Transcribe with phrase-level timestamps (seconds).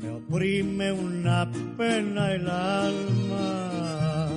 [0.00, 4.28] Me oprime una pena el alma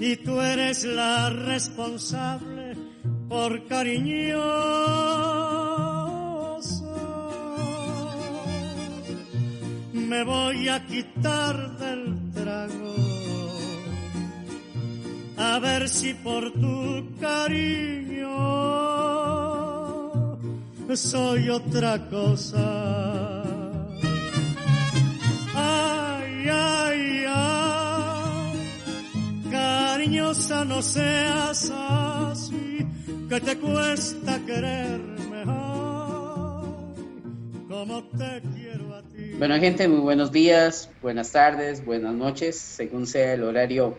[0.00, 2.76] y tú eres la responsable
[3.28, 4.38] por cariñoso.
[9.92, 11.77] Me voy a quitar
[15.58, 18.28] a ver si por tu cariño
[20.94, 23.42] soy otra cosa.
[25.56, 28.52] Ay, ay, ay,
[29.50, 32.86] cariñosa no seas así,
[33.28, 35.42] que te cuesta quererme,
[37.68, 39.32] como te quiero a ti.
[39.36, 43.98] Bueno, gente, muy buenos días, buenas tardes, buenas noches, según sea el horario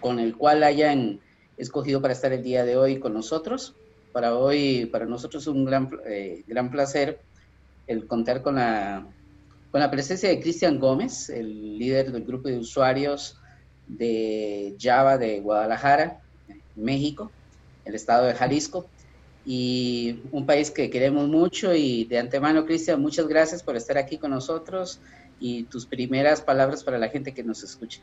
[0.00, 1.20] con el cual hayan
[1.56, 3.74] escogido para estar el día de hoy con nosotros.
[4.12, 7.20] Para hoy, para nosotros es un gran, eh, gran placer
[7.86, 9.06] el contar con la,
[9.70, 13.36] con la presencia de Cristian Gómez, el líder del grupo de usuarios
[13.88, 16.20] de Java de Guadalajara,
[16.76, 17.30] México,
[17.84, 18.86] el estado de Jalisco,
[19.44, 21.74] y un país que queremos mucho.
[21.74, 25.00] Y de antemano, Cristian, muchas gracias por estar aquí con nosotros
[25.40, 28.00] y tus primeras palabras para la gente que nos escucha.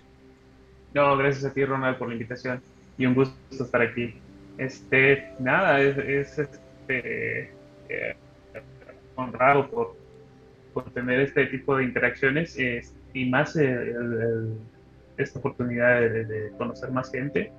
[0.94, 2.62] No, gracias a ti, Ronald, por la invitación
[2.98, 4.16] y un gusto estar aquí.
[4.58, 7.52] Este, nada, es, este,
[7.90, 8.16] eh,
[9.16, 9.96] honrado por,
[10.94, 12.56] tener este tipo de interacciones
[13.14, 13.58] y más
[15.18, 17.52] esta oportunidad de, conocer más gente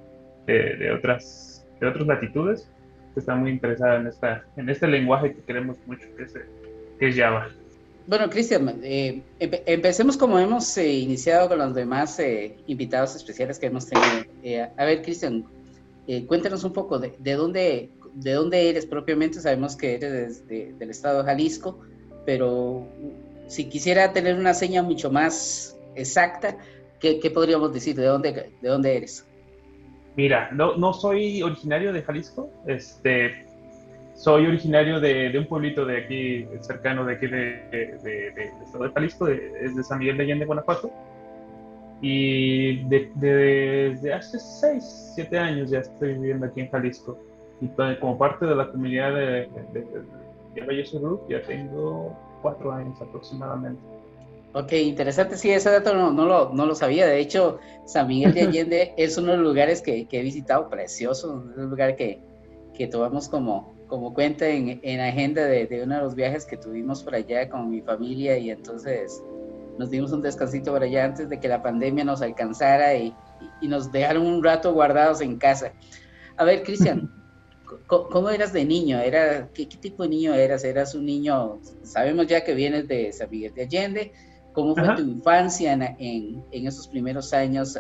[0.47, 2.71] de, otras, de otras latitudes
[3.15, 6.35] que está muy interesada en, esta, en este lenguaje que queremos mucho, que es,
[6.99, 7.49] que es Java.
[8.09, 13.67] Bueno, Cristian, eh, empecemos como hemos eh, iniciado con los demás eh, invitados especiales que
[13.67, 14.71] hemos tenido.
[14.79, 15.45] a ver, Cristian,
[16.27, 19.43] cuéntanos un poco de, dónde, de dónde eres propiamente.
[19.43, 21.81] Sabemos que eres del estado de Jalisco,
[22.25, 22.89] pero
[23.47, 26.57] si quisiera tener una seña mucho más exacta,
[27.01, 27.95] ¿qué, podríamos decir?
[27.95, 29.27] ¿De dónde, de dónde eres?
[30.17, 32.51] Mira, no, no soy originario de Jalisco.
[32.67, 33.48] Este,
[34.19, 39.29] soy originario de, un pueblito de aquí, cercano de aquí, de, de, estado de Jalisco,
[39.29, 40.91] es de San Miguel de Allende, Guanajuato.
[42.03, 47.17] Y desde hace 6, 7 años ya estoy viviendo aquí en Jalisco.
[47.61, 47.69] Y
[48.01, 49.87] como parte de la comunidad de, de,
[50.55, 53.81] de Group ya tengo 4 años aproximadamente.
[54.53, 55.37] Ok, interesante.
[55.37, 57.07] Sí, ese dato no, no, lo, no lo sabía.
[57.07, 60.69] De hecho, San Miguel de Allende es uno de los lugares que, que he visitado,
[60.69, 61.45] precioso.
[61.53, 62.19] Es un lugar que,
[62.75, 66.57] que tomamos como, como cuenta en, en agenda de, de, uno de los viajes que
[66.57, 69.23] tuvimos por allá con mi familia y entonces
[69.79, 73.15] nos dimos un descansito por allá antes de que la pandemia nos alcanzara y,
[73.61, 75.73] y nos dejaron un rato guardados en casa.
[76.37, 77.11] A ver, Cristian,
[77.87, 78.99] ¿cómo eras de niño?
[78.99, 80.65] ¿Era, qué, tipo de niño eras?
[80.65, 84.13] ¿Eras un niño, sabemos ya que vienes de San Miguel de Allende,
[84.53, 87.77] ¿cómo fue tu infancia en, en, en, esos primeros años?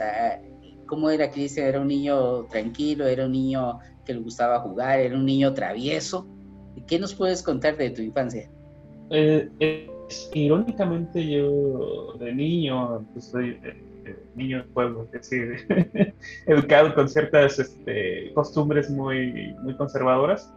[0.88, 1.66] ¿Cómo era Cristian?
[1.66, 3.06] ¿Era un niño tranquilo?
[3.06, 3.78] ¿Era un niño
[4.08, 6.26] que le gustaba jugar, era un niño travieso.
[6.86, 8.50] ¿Qué nos puedes contar de tu infancia?
[9.10, 9.50] Eh,
[10.32, 15.66] irónicamente yo de niño, pues soy eh, eh, niño de pueblo, es decir,
[16.46, 20.50] educado con ciertas este, costumbres muy, muy conservadoras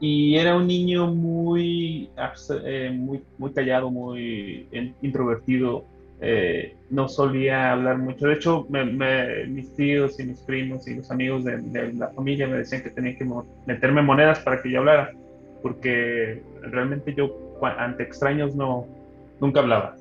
[0.00, 2.10] y era un niño muy,
[2.92, 4.68] muy, muy callado, muy
[5.00, 5.86] introvertido,
[6.26, 8.26] eh, no solía hablar mucho.
[8.26, 8.66] De hecho,
[9.48, 13.16] mis tíos y mis primos y los amigos de, la familia me decían que tenía
[13.18, 13.28] que
[13.66, 15.12] meterme monedas para que yo hablara,
[15.62, 18.86] porque realmente yo ante extraños no,
[19.38, 19.96] nunca hablaba.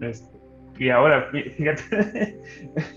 [0.00, 0.36] Este,
[0.78, 2.38] y ahora, fíjate,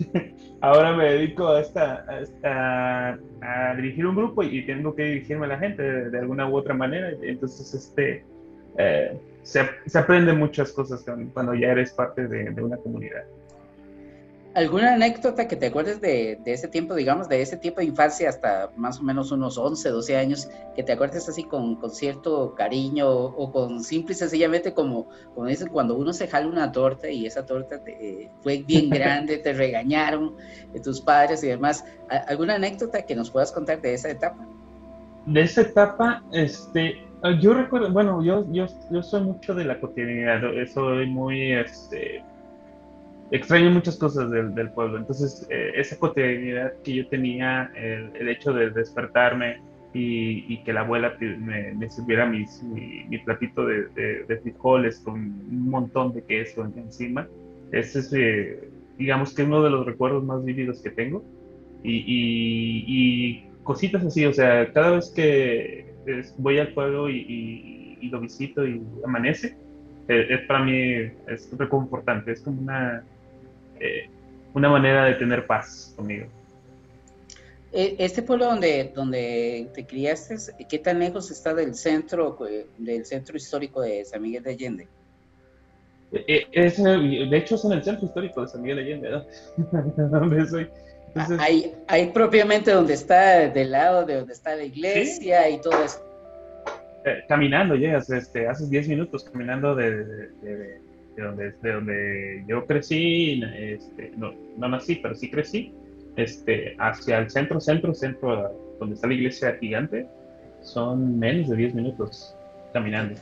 [0.62, 2.06] ahora me dedico a, esta,
[2.44, 6.76] a, dirigir un grupo y tengo que dirigirme a la gente de, alguna u otra
[6.76, 7.12] manera.
[7.24, 8.24] Entonces, este,
[8.78, 11.04] eh, se, se aprende muchas cosas
[11.34, 13.24] cuando ya eres parte de, una comunidad.
[14.56, 18.72] ¿Alguna anécdota que te acuerdes de, ese tiempo, digamos, de ese tiempo de infancia hasta
[18.76, 23.52] más o menos unos 11, 12 años, que te acuerdes así con, cierto cariño o,
[23.52, 27.46] con simple y sencillamente como, como dicen, cuando uno se jala una torta y esa
[27.46, 30.36] torta eh, fue bien grande, te regañaron
[30.74, 31.86] de tus padres y demás?
[32.28, 34.48] ¿Alguna anécdota que nos puedas contar de esa etapa?
[35.28, 36.98] De esa etapa, este,
[37.40, 40.42] yo recuerdo, bueno, yo, yo, yo soy mucho de la cotidianidad,
[40.74, 42.24] soy muy, este,
[43.32, 44.98] extraño muchas cosas del, del pueblo.
[44.98, 49.62] Entonces, eh, esa cotidianidad que yo tenía, el, hecho de despertarme
[49.94, 53.90] y, y, que la abuela me, me sirviera mis, mi, platito de,
[54.28, 57.28] de, frijoles con un montón de queso encima,
[57.72, 61.24] ese es, eh, digamos que uno de los recuerdos más vívidos que tengo.
[61.84, 65.89] Y, y, cositas así, o sea, cada vez que
[66.38, 69.56] voy al pueblo y, y lo visito y amanece,
[70.08, 73.04] eh, es para mí es reconfortante, es como una,
[73.80, 74.10] eh,
[74.54, 76.26] una manera de tener paz conmigo.
[77.72, 80.36] E, este pueblo donde, donde te criaste,
[80.68, 82.38] ¿qué tan lejos está del centro,
[82.78, 84.88] del centro histórico de San Miguel de Allende?
[86.12, 89.26] E, e, de hecho, es en el centro histórico de San Miguel de Allende, ¿no?
[91.40, 96.04] Ahí, propiamente donde está, del lado de donde está la iglesia y todo eso.
[97.06, 100.80] Eh, caminando llegas, este, haces 10 minutos caminando de, de
[101.24, 105.74] donde, de donde yo crecí, este, no, no nací, pero sí crecí,
[106.16, 110.08] este, hacia el centro, centro, centro, donde está la iglesia gigante,
[110.62, 112.36] son menos de 10 minutos
[112.74, 113.20] caminando.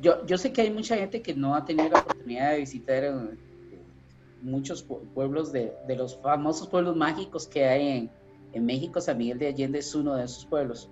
[0.00, 3.04] Yo, yo sé que hay mucha gente que no ha tenido la oportunidad de visitar
[3.04, 3.12] eh,
[4.44, 8.10] muchos pueblos de, de, los famosos pueblos mágicos que hay en,
[8.52, 9.00] en México.
[9.00, 10.90] San Miguel de Allende es uno de esos pueblos.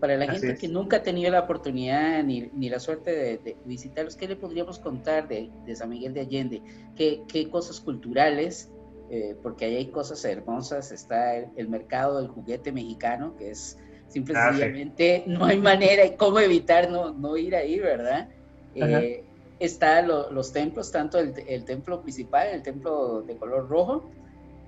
[0.00, 4.16] Para la gente que nunca ha tenido la oportunidad ni, ni la suerte de, visitarlos,
[4.16, 6.62] ¿qué le podríamos contar de, de San Miguel de Allende?
[6.96, 8.68] ¿Qué, qué cosas culturales?
[9.10, 10.90] Eh, porque ahí hay cosas hermosas.
[10.90, 13.78] Está el, mercado del juguete mexicano, que es
[14.08, 18.28] simplemente, ah, no hay manera y cómo evitar no, no ir ahí, ¿verdad?
[18.74, 19.24] Eh,
[19.64, 24.10] está los templos, tanto el, el, templo principal, el templo de color rojo,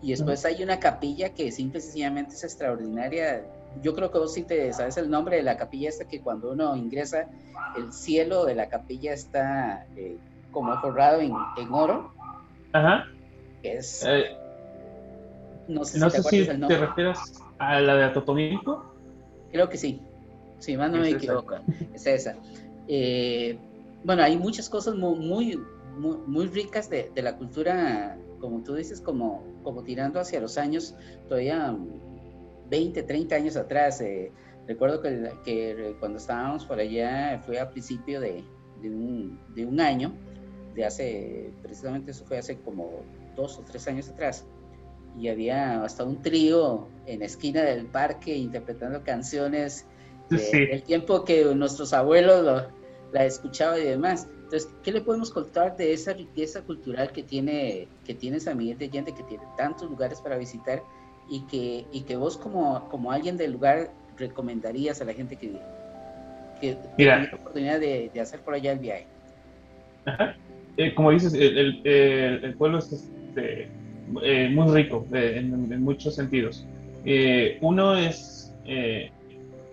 [0.02, 3.44] y después hay una capilla que simple y sencillamente es extraordinaria
[3.82, 6.52] yo creo que vos sí te sabes el nombre de la capilla esta que cuando
[6.52, 7.26] uno ingresa,
[7.76, 10.16] el cielo de la capilla está eh,
[10.50, 11.32] como forrado en,
[11.72, 12.12] oro.
[12.72, 13.06] Ajá.
[13.62, 14.04] Es.
[14.06, 14.36] Eh,
[15.66, 17.18] no sé, si, te, refieres
[17.58, 18.84] a la de Atotonilco.
[19.50, 20.00] Creo que sí.
[20.58, 21.56] Si más no me equivoco.
[21.94, 22.36] Es esa.
[22.86, 23.58] Eh,
[24.04, 25.58] bueno, hay muchas cosas muy, muy,
[26.26, 30.94] muy, ricas de, de, la cultura, como tú dices, como, como tirando hacia los años
[31.28, 31.74] todavía
[32.68, 34.00] 20, 30 años atrás.
[34.02, 34.30] Eh,
[34.66, 38.44] recuerdo que, que, cuando estábamos por allá fue a principio de,
[38.82, 40.12] de, un, de, un, año,
[40.74, 43.02] de hace, precisamente eso fue hace como
[43.34, 44.46] dos o tres años atrás,
[45.18, 49.86] y había hasta un trío en la esquina del parque interpretando canciones
[50.28, 52.64] del tiempo que nuestros abuelos
[53.14, 54.28] la escuchaban y demás.
[54.44, 58.76] Entonces, ¿qué le podemos contar de esa riqueza cultural que tiene, que tiene San Miguel
[58.76, 60.82] de Allende, que tiene tantos lugares para visitar?
[61.28, 65.52] y que, y que vos como, como alguien del lugar recomendarías a la gente que,
[66.60, 69.06] que tiene la oportunidad de, de, hacer por allá el viaje?
[70.76, 73.68] Eh, como dices, el, el, el, pueblo es este,
[74.24, 76.66] eh, muy rico eh, en, en, muchos sentidos.
[77.60, 78.52] uno es,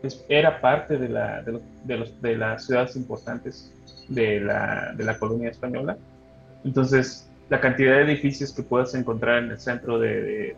[0.04, 3.72] es, era parte de, la, de, los, de, los, de, las ciudades importantes
[4.10, 5.98] de la, de la colonia española.
[6.64, 10.56] Entonces, la cantidad de edificios que puedes encontrar en el centro de,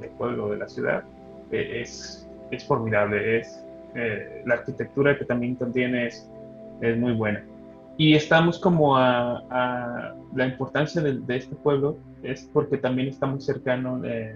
[0.00, 1.02] del pueblo, de la ciudad,
[1.50, 3.40] eh, es, es formidable.
[3.40, 3.62] Es,
[3.94, 6.28] eh, la arquitectura que también contiene es,
[6.82, 7.42] es muy buena.
[7.96, 13.26] Y estamos como a, a la importancia de, de, este pueblo es porque también está
[13.26, 14.34] muy cercano de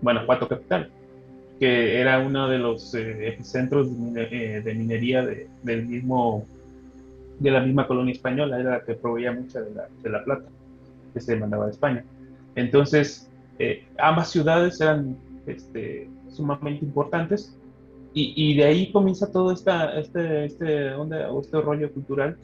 [0.00, 0.90] Guanajuato capital,
[1.62, 6.44] que era uno de los eh, epicentros de, de minería de, del mismo
[7.38, 10.48] de la misma colonia española, era la que proveía mucha de la, de la plata
[11.14, 12.04] que se mandaba de España.
[12.56, 15.16] Entonces, eh, ambas ciudades eran
[15.46, 17.56] este, sumamente importantes
[18.12, 22.36] y, de ahí comienza todo esta, este, este, onda, este rollo cultural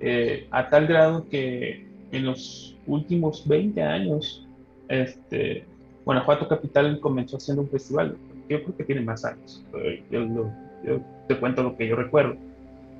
[0.00, 4.48] eh, a tal grado que en los últimos 20 años
[4.88, 5.66] este,
[6.06, 8.16] Guanajuato Capital comenzó haciendo un festival.
[8.52, 9.64] Yo creo que tiene más años.
[10.10, 12.36] Yo, te cuento lo que yo recuerdo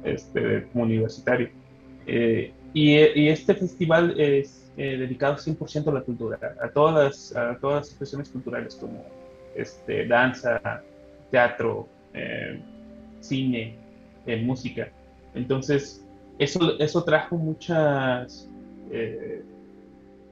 [0.05, 1.51] este, como universitario.
[2.07, 7.37] Eh, y, y, este festival es eh, dedicado 100% a la cultura, a todas las,
[7.37, 9.05] a todas las expresiones culturales como
[9.55, 10.83] este, danza,
[11.31, 12.59] teatro, eh,
[13.21, 13.77] cine,
[14.27, 14.91] eh, música.
[15.35, 16.03] Entonces,
[16.39, 18.49] eso, eso trajo muchas,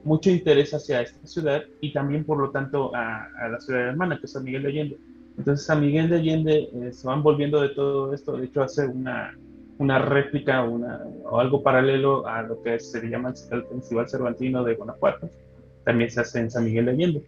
[0.03, 4.25] mucho interés hacia esta ciudad y también, por lo tanto, a, la ciudad hermana, que
[4.25, 4.97] es San Miguel de Allende.
[5.37, 8.37] Entonces, San Miguel de Allende eh, se van volviendo de todo esto.
[8.37, 9.37] De hecho, hace una,
[9.77, 14.75] una réplica una, o algo paralelo a lo que se llama el Festival Cervantino de
[14.75, 15.29] Guanajuato.
[15.83, 17.23] También se hace en San Miguel de Allende.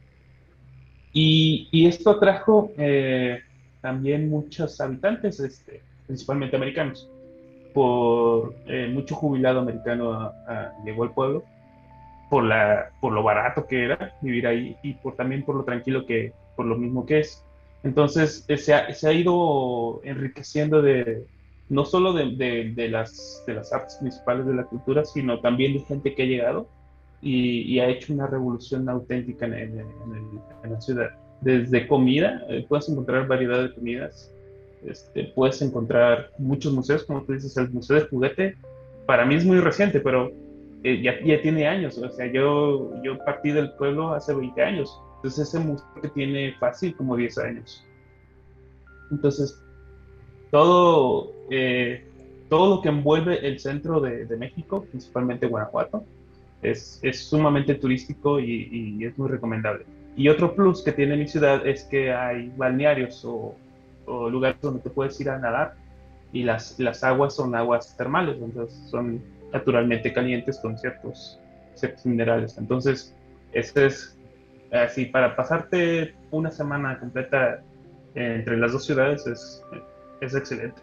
[1.14, 3.40] Y, esto trajo eh,
[3.82, 7.10] también muchos habitantes, este, principalmente americanos.
[7.74, 10.32] Por eh, mucho jubilado americano
[10.86, 11.44] llegó al pueblo
[12.34, 16.04] por, la, por lo barato que era vivir ahí y por, también por lo tranquilo
[16.08, 17.46] que, por lo mismo que es.
[17.84, 21.26] Entonces eh, se ha, se ha ido enriqueciendo de,
[21.70, 25.80] no solo de, de, las, de las artes principales de la cultura, sino también de
[25.80, 26.68] gente que ha llegado
[27.22, 31.10] y, ha hecho una revolución auténtica en, en, la ciudad.
[31.42, 34.32] Desde comida, eh, puedes encontrar variedad de comidas,
[34.86, 38.58] este, puedes encontrar muchos museos, como tú dices, el Museo de Juguete,
[39.06, 40.32] para mí es muy reciente, pero
[40.84, 45.02] eh, ya, ya, tiene años, o sea, yo, yo partí del pueblo hace 20 años,
[45.24, 47.82] entonces ese museo que tiene fácil como 10 años.
[49.10, 49.58] Entonces,
[50.52, 52.06] todo, eh,
[52.50, 56.04] todo lo que envuelve el centro de, de México, principalmente Guanajuato,
[56.62, 59.86] es, es sumamente turístico y, y, es muy recomendable.
[60.18, 63.56] Y otro plus que tiene mi ciudad es que hay balnearios o,
[64.06, 65.76] lugares donde te puedes ir a nadar
[66.34, 71.40] y las, las aguas son aguas termales, entonces son naturalmente calientes con ciertos,
[71.76, 72.58] ciertos minerales.
[72.58, 73.16] Entonces,
[73.54, 74.18] ese es
[74.74, 77.64] así, para pasarte una semana completa
[78.16, 79.64] entre las dos ciudades es,
[80.22, 80.82] es excelente.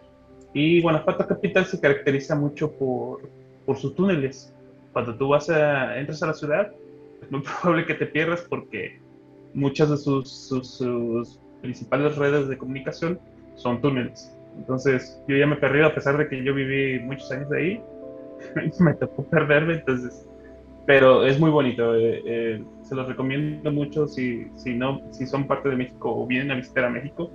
[0.53, 3.29] Y Guanajuato Capital se caracteriza mucho por,
[3.65, 4.53] por sus túneles.
[4.93, 6.71] Cuando tú vas a, entras a la ciudad,
[7.21, 8.99] es muy probable que te pierdas porque
[9.53, 13.19] muchas de sus, sus, principales redes de comunicación
[13.55, 14.35] son túneles.
[14.57, 17.83] Entonces, yo ya me perdido a pesar de que yo viví muchos años de ahí.
[18.79, 20.27] me tocó perderme, entonces,
[20.85, 21.95] pero es muy bonito.
[21.95, 26.25] Eh, eh, se los recomiendo mucho si, si, no, si son parte de México o
[26.25, 27.29] vienen a visitar a México.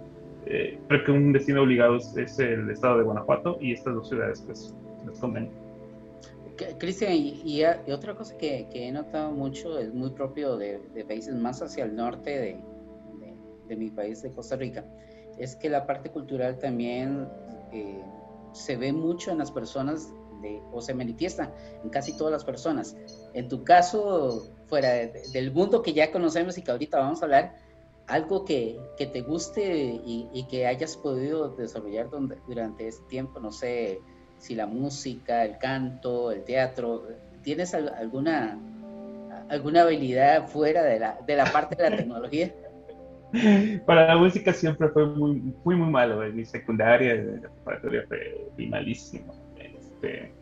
[0.46, 4.42] Eh, creo que un destino obligado es, el estado de Guanajuato y estas dos ciudades,
[4.46, 4.74] pues,
[5.06, 5.50] les conviene.
[6.78, 7.62] Cristian, y,
[7.92, 11.94] otra cosa que, he notado mucho, es muy propio de, de países más hacia el
[11.94, 12.56] norte de,
[13.20, 13.34] de,
[13.68, 14.84] de, mi país, de Costa Rica,
[15.38, 17.28] es que la parte cultural también
[18.52, 20.10] se ve mucho en las personas
[20.72, 22.96] o se manifiesta en casi todas las personas.
[23.36, 27.54] En tu caso, fuera del mundo que ya conocemos y que ahorita vamos a hablar,
[28.06, 32.08] algo que, que te guste y, que hayas podido desarrollar
[32.48, 34.00] durante este tiempo, no sé
[34.38, 37.04] si la música, el canto, el teatro,
[37.42, 38.58] ¿tienes alguna,
[39.50, 42.54] alguna habilidad fuera de la, de la parte de la tecnología?
[43.86, 46.24] Para la música siempre fue muy, muy, malo.
[46.24, 49.34] En mi secundaria, en la preparatoria fue malísimo.
[49.58, 50.32] Este,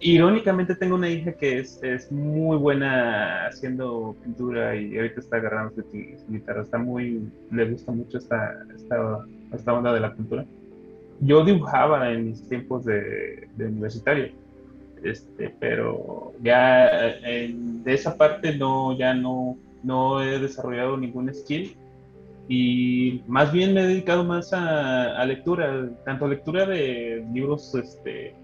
[0.00, 5.74] irónicamente tengo una hija que es, es, muy buena haciendo pintura y ahorita está agarrando
[5.74, 6.62] su, guitarra.
[6.62, 10.44] Está muy, le gusta mucho esta, esta, esta, onda de la pintura.
[11.20, 14.32] Yo dibujaba en mis tiempos de, de universitario,
[15.02, 16.90] este, pero ya
[17.22, 21.76] de esa parte no, ya no, no he desarrollado ningún skill
[22.48, 27.74] y más bien me he dedicado más a, a lectura, tanto a lectura de libros
[27.74, 28.34] este,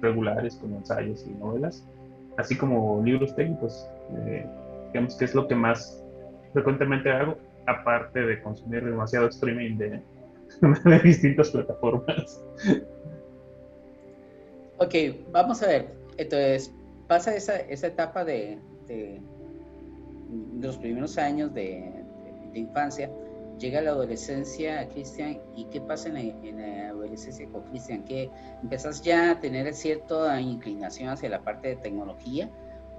[0.00, 1.86] regulares como ensayos y novelas,
[2.38, 3.88] así como libros técnicos.
[4.26, 4.46] Eh,
[4.92, 6.04] digamos que es lo que más
[6.52, 10.02] frecuentemente hago, aparte de consumir demasiado streaming de,
[11.04, 12.42] distintas plataformas.
[14.78, 14.94] Ok,
[15.30, 15.94] vamos a ver.
[16.16, 16.74] Entonces,
[17.06, 18.58] pasa esa, esa etapa de,
[20.60, 22.04] los primeros años de
[22.54, 23.10] infancia
[23.60, 28.04] llega la adolescencia, Cristian, ¿y qué pasa en la, adolescencia con Cristian?
[28.04, 28.30] ¿Que
[28.62, 32.50] empezás ya a tener cierta inclinación hacia la parte de tecnología?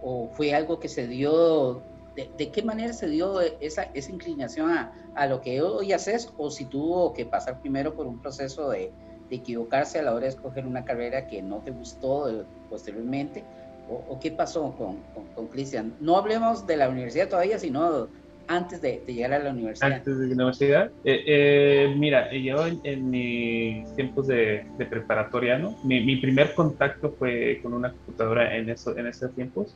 [0.02, 1.82] ¿O fue algo que se dio,
[2.16, 6.32] de, qué manera se dio esa, esa inclinación a, a, lo que hoy haces?
[6.38, 8.92] ¿O si tuvo que pasar primero por un proceso de,
[9.30, 13.44] de equivocarse a la hora de escoger una carrera que no te gustó posteriormente?
[13.90, 15.98] ¿O, qué pasó con, con, con Cristian?
[16.00, 18.08] No hablemos de la universidad todavía, sino
[18.48, 19.92] antes de, llegar a la universidad?
[19.92, 20.92] Antes de la universidad.
[21.04, 25.78] Eh, eh, mira, yo en, mis tiempos de, preparatoria, ¿no?
[25.84, 29.76] Mi, primer contacto fue con una computadora en, eso, en esos tiempos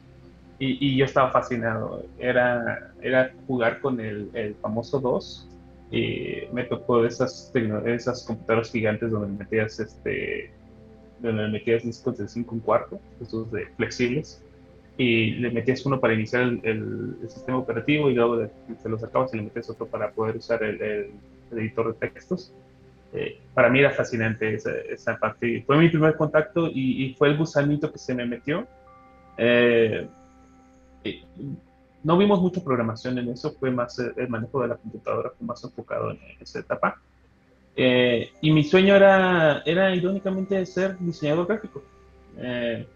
[0.60, 2.06] y, yo estaba fascinado.
[2.20, 5.50] Era, era jugar con el, el famoso DOS.
[5.92, 7.52] Y me tocó de esas,
[7.86, 10.52] esas computadoras gigantes donde metías este
[11.20, 14.44] donde metías discos de 5 un cuarto, esos de flexibles
[14.98, 18.48] y le metías uno para iniciar el, sistema operativo y luego
[18.82, 21.12] se lo sacabas y le metías otro para poder usar el,
[21.52, 22.54] editor de textos.
[23.14, 25.64] Eh, para mí era fascinante esa, esa, parte.
[25.66, 28.68] Fue mi primer contacto y, fue el gusanito que se me metió.
[29.38, 30.08] Eh,
[32.04, 35.64] no vimos mucha programación en eso, fue más el manejo de la computadora, fue más
[35.64, 37.02] enfocado en esa etapa.
[37.76, 41.84] Eh, y mi sueño era, era irónicamente ser diseñador gráfico.
[42.38, 42.88] Eh,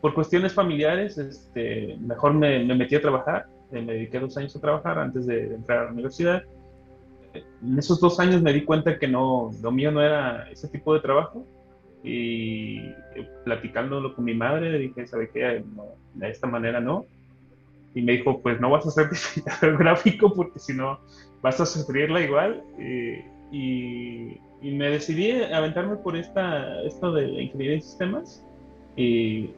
[0.00, 4.54] por cuestiones familiares, este, mejor me, me, metí a trabajar, eh, me dediqué dos años
[4.56, 6.42] a trabajar antes de entrar a la universidad.
[7.34, 10.94] En esos dos años me di cuenta que no, lo mío no era ese tipo
[10.94, 11.46] de trabajo
[12.02, 12.92] y
[13.44, 15.62] platicándolo con mi madre dije, ¿sabe qué?
[16.14, 17.06] de esta manera no.
[17.94, 21.00] Y me dijo, pues no vas a ser diseñador gráfico porque si no
[21.42, 22.62] vas a sufrirla igual.
[23.50, 28.44] Y, me decidí aventarme por esta, esto de ingeniería de sistemas
[28.96, 29.50] y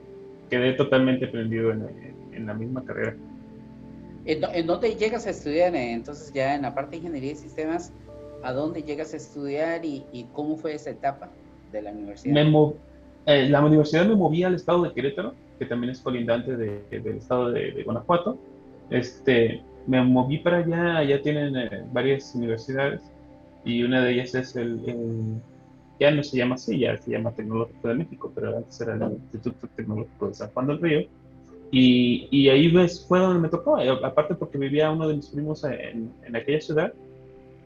[0.51, 3.17] quedé totalmente prendido en, la misma carrera.
[4.25, 5.75] ¿En, dónde llegas a estudiar?
[5.75, 7.93] Entonces ya en la parte de ingeniería de sistemas,
[8.43, 11.31] ¿a dónde llegas a estudiar y, cómo fue esa etapa
[11.73, 12.35] de la universidad?
[13.27, 17.53] Eh, la universidad me movía al estado de Querétaro, que también es colindante del estado
[17.53, 18.39] de, Guanajuato.
[18.89, 23.03] Este, me moví para allá, allá tienen eh, varias universidades
[23.65, 24.81] y una de ellas es el,
[26.01, 29.13] ya no se llama así, ya se llama Tecnológico de México, pero antes era el
[29.13, 31.01] Instituto Tecnológico de San Juan del Río.
[31.71, 35.29] Y, y ahí ves, fue donde me tocó, eh, aparte porque vivía uno de mis
[35.29, 36.93] primos en, en, aquella ciudad,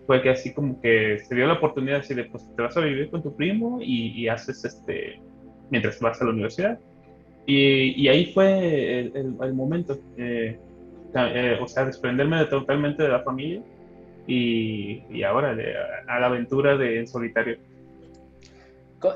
[0.06, 2.80] fue que así como que se dio la oportunidad así de, pues te vas a
[2.80, 5.20] vivir con tu primo y, y haces este,
[5.70, 6.78] mientras vas a la universidad.
[7.46, 10.58] Y, y ahí fue el, el, momento, eh,
[11.14, 13.62] eh, o sea, desprenderme de, totalmente de la familia
[14.26, 15.56] y, y ahora
[16.08, 17.58] a, la aventura de solitario.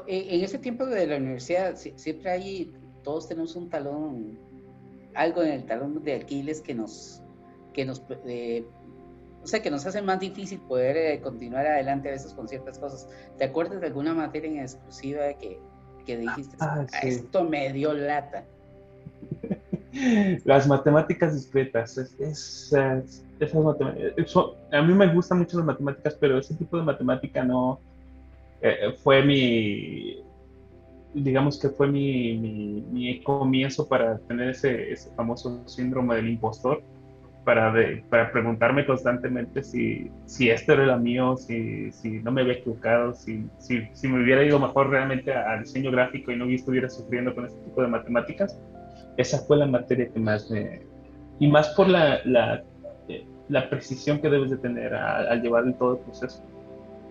[0.06, 4.38] Eh, en ese tiempo de la universidad siempre hay, todos tenemos un talón,
[5.14, 7.22] algo en el talón de Aquiles que nos,
[7.72, 8.66] que nos, eh,
[9.42, 12.78] o sea, que nos hace más difícil poder eh, continuar adelante a veces con ciertas
[12.78, 13.08] cosas.
[13.38, 15.58] ¿Te acuerdas de alguna materia en exclusiva que,
[16.04, 18.44] que dijiste, ah, ah, esto me dio lata?
[20.44, 24.36] Las matemáticas discretas, es, esas matemáticas,
[24.70, 27.80] a mí me gustan mucho las matemáticas, pero ese tipo de matemática no
[28.62, 30.22] eh, fue mi,
[31.14, 36.82] digamos que fue mi, mi, comienzo para tener ese, ese, famoso síndrome del impostor,
[37.44, 37.72] para,
[38.10, 43.14] para preguntarme constantemente si, si esto era lo mío, si, si no me había equivocado,
[43.14, 47.34] si, si, si me hubiera ido mejor realmente al diseño gráfico y no estuviera sufriendo
[47.34, 48.60] con este tipo de matemáticas.
[49.16, 50.86] Esa fue la materia que más me...
[51.40, 52.62] Y más por la, la
[53.48, 56.42] la precisión que debes de tener al, llevar en todo el proceso.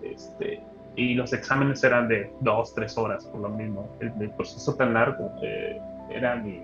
[0.02, 0.60] Este,
[0.98, 3.88] y los exámenes eran de dos, tres horas por lo mismo.
[4.00, 5.78] El, proceso tan largo eh,
[6.10, 6.60] era mi,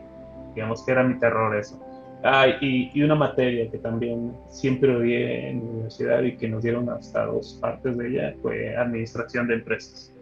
[0.54, 1.80] digamos que era mi terror eso.
[2.24, 6.62] Ah, y, y, una materia que también siempre odié en la universidad y que nos
[6.62, 10.12] dieron hasta dos partes de ella fue administración de empresas.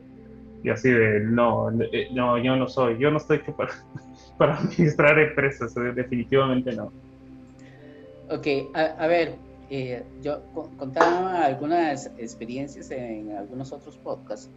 [0.63, 3.73] Y así de, no, eh, no, yo no soy, yo no estoy hecho para,
[4.37, 6.93] para administrar empresas, definitivamente no.
[8.29, 9.35] Ok, a, ver,
[9.75, 10.43] eh, yo
[10.77, 14.51] contaba algunas experiencias en algunos otros podcasts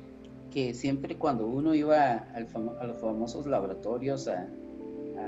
[0.51, 2.39] que siempre cuando uno iba a
[2.85, 4.49] los famosos laboratorios a,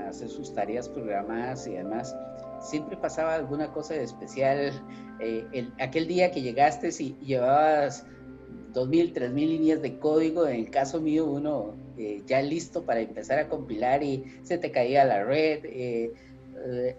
[0.06, 2.14] hacer sus tareas programadas y demás,
[2.60, 4.72] siempre pasaba alguna cosa especial.
[5.20, 8.04] Eh, el, aquel día que llegaste y llevabas
[8.74, 13.38] 2.000, 3.000 líneas de código, en el caso mío uno eh, ya listo para empezar
[13.38, 15.64] a compilar y se te caía la red.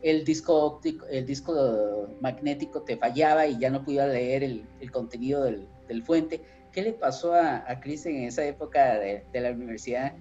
[0.02, 5.44] El disco óptico, el disco magnético te fallaba y ya no podía leer el, contenido
[5.44, 6.42] del, fuente.
[6.72, 10.14] ¿Qué le pasó a, a Chris en esa época de, la universidad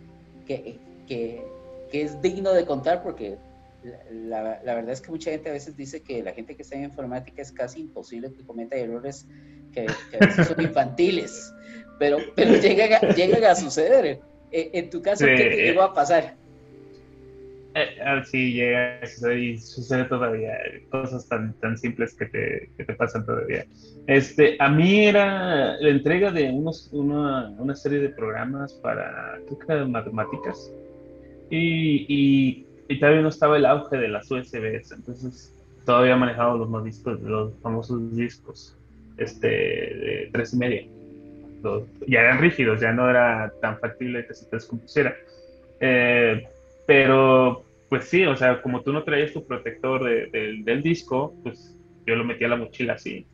[0.46, 1.42] que, que,
[1.92, 3.02] es digno de contar?
[3.02, 3.38] Porque
[4.10, 6.76] la, la, verdad es que mucha gente a veces dice que la gente que está
[6.76, 9.26] en informática es casi imposible que cometa errores
[9.72, 9.86] que,
[10.20, 11.54] a veces son infantiles,
[11.98, 14.20] pero, pero llegan, a, llegan a suceder.
[14.50, 16.36] Eh, en tu caso, ¿qué te llegó a pasar?
[17.80, 19.00] Eh, sí, llega
[19.34, 20.56] y sucede todavía.
[20.90, 23.64] Cosas tan, tan simples que te, que te pasan todavía.
[24.06, 29.88] Este, a mí era la entrega de unos, una, una serie de programas para, creo
[29.88, 30.72] matemáticas.
[31.50, 34.92] Y, y, y, todavía no estaba el auge de las USBs.
[34.92, 38.76] Entonces, todavía manejaba los discos, los famosos discos
[39.18, 40.82] este, de tres y media.
[42.06, 45.14] ya eran rígidos, ya no era tan factible que se te descompusiera.
[45.80, 46.48] Eh,
[46.86, 52.16] pero pues sí, o sea, como tú no traías tu protector del disco, pues yo
[52.16, 53.26] lo metí a la mochila así.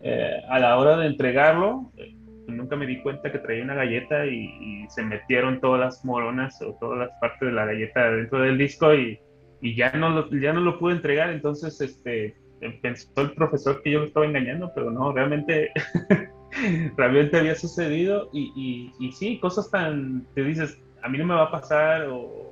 [0.00, 2.14] Eh, a la hora de entregarlo, eh,
[2.46, 6.76] nunca me di cuenta que traía una galleta y, se metieron todas las moronas o
[6.78, 9.18] todas las partes de la galleta dentro del disco y,
[9.62, 11.30] y ya, no lo, ya no lo pude entregar.
[11.30, 12.36] Entonces, este,
[12.82, 15.70] pensó el profesor que yo lo estaba engañando, pero no, realmente,
[16.98, 21.34] realmente había sucedido y, y, y sí, cosas tan, te dices, a mí no me
[21.34, 22.43] va a pasar o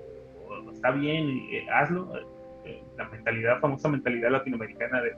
[0.83, 2.13] está bien, eh, hazlo.
[2.97, 5.13] la mentalidad, famosa mentalidad latinoamericana de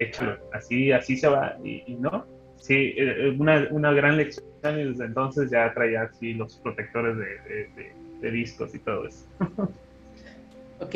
[0.00, 2.26] échalo, así, así se va, y, no.
[2.56, 2.94] Sí,
[3.38, 8.74] una, una, gran lección y desde entonces ya traía así los protectores de, de, discos
[8.74, 9.24] y todo eso.
[10.80, 10.94] ok,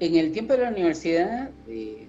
[0.00, 2.06] en el tiempo de la universidad, eh,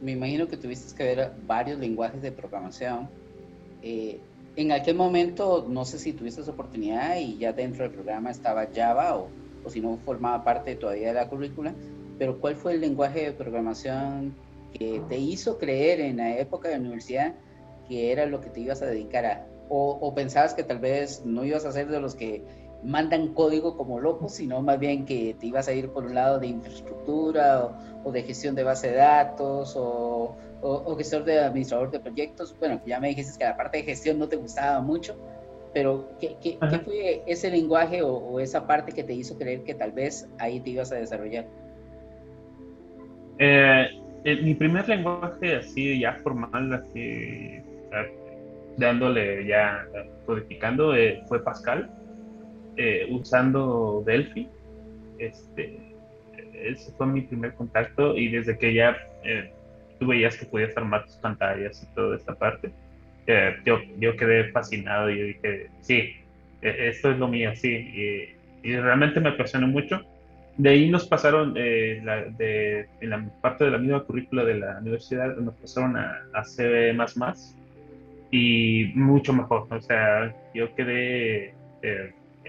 [0.00, 3.08] me imagino que tuviste que ver varios lenguajes de programación.
[3.82, 4.18] Eh,
[4.56, 8.66] en aquel momento, no sé si tuviste esa oportunidad y ya dentro del programa estaba
[8.74, 9.28] Java o,
[9.66, 11.74] o si no formaba parte todavía de la currícula,
[12.18, 14.34] pero ¿cuál fue el lenguaje de programación
[14.72, 17.34] que te hizo creer en la época de la universidad
[17.88, 19.46] que era lo que te ibas a dedicar a?
[19.68, 22.44] O, o pensabas que tal vez no ibas a ser de los que
[22.82, 26.38] mandan código como locos, sino más bien que te ibas a ir por un lado
[26.38, 32.00] de infraestructura o, de gestión de base de datos o, o, gestor de administrador de
[32.00, 32.54] proyectos.
[32.58, 35.16] Bueno, ya me dijiste que la parte de gestión no te gustaba mucho,
[35.76, 39.92] pero ¿qué, qué, fue ese lenguaje o, esa parte que te hizo creer que tal
[39.92, 41.46] vez ahí te ibas a desarrollar?
[43.38, 43.86] Eh,
[44.24, 47.60] mi primer lenguaje así ya formal, así
[48.78, 49.86] dándole ya
[50.24, 51.90] codificando, eh, fue Pascal
[52.78, 54.48] eh, usando Delphi.
[55.18, 55.94] Este,
[56.54, 59.52] ese fue mi primer contacto y desde que ya eh,
[60.00, 62.72] tú veías que podías armar tus pantallas y toda esta parte,
[63.26, 66.14] eh, yo, yo quedé fascinado y dije, sí,
[66.62, 67.70] e, esto es lo mío, sí.
[67.70, 70.02] Y, realmente me apasionó mucho.
[70.56, 74.78] De ahí nos pasaron, la, de, en la parte de la misma currícula de la
[74.80, 76.68] universidad, nos pasaron a, a C++
[78.32, 79.68] y mucho mejor.
[79.70, 81.54] O sea, yo quedé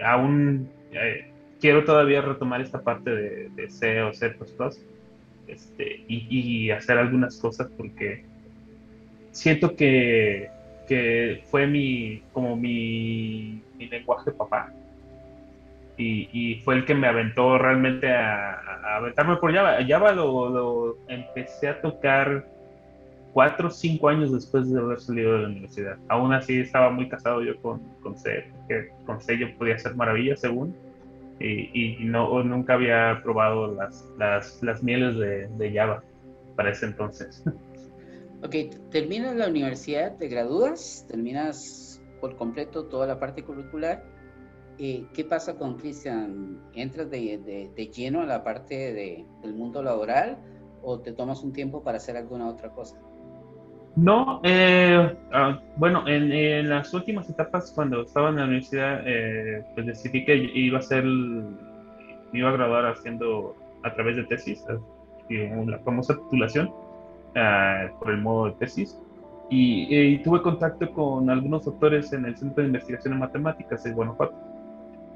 [0.02, 4.34] aún eh, quiero todavía retomar esta parte de, de C o C++
[5.46, 8.24] este, y, hacer algunas cosas porque
[9.32, 10.50] siento que,
[10.88, 14.72] que fue mi, como mi, mi lenguaje papá.
[15.96, 18.60] Y, y, fue el que me aventó realmente a,
[18.96, 19.78] aventarme por Java.
[19.86, 22.46] Java lo, lo, empecé a tocar
[23.32, 25.96] cuatro o cinco años después de haber salido de la universidad.
[26.08, 29.94] Aún así estaba muy casado yo con, con C, porque con C yo podía hacer
[29.96, 30.74] maravillas según,
[31.40, 36.02] y, y no, nunca había probado las, las, las mieles de, de, Java
[36.56, 37.44] para ese entonces.
[38.42, 38.54] Ok,
[38.90, 44.04] terminas la universidad, te gradúas, terminas por completo toda la parte curricular.
[44.78, 46.60] Eh, ¿Qué pasa con Cristian?
[46.72, 50.38] ¿Entras de, de, de, lleno a la parte del mundo laboral
[50.82, 52.96] o te tomas un tiempo para hacer alguna otra cosa?
[53.96, 59.86] No, eh, ah, bueno, en, las últimas etapas cuando estaba en la universidad, eh, pues
[59.86, 61.04] decidí que iba a ser,
[62.32, 64.64] iba a graduar haciendo a través de tesis,
[65.30, 66.70] eh, la famosa titulación
[67.36, 68.98] ah, por el modo de tesis.
[69.50, 74.34] Y, tuve contacto con algunos doctores en el Centro de Investigación en Matemáticas de Guanajuato.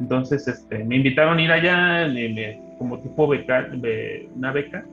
[0.01, 2.07] Entonces este, me invitaron a ir allá
[2.79, 3.69] como tipo beca,
[4.35, 4.85] una beca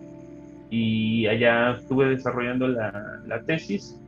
[0.69, 3.99] y allá estuve desarrollando la, la, tesis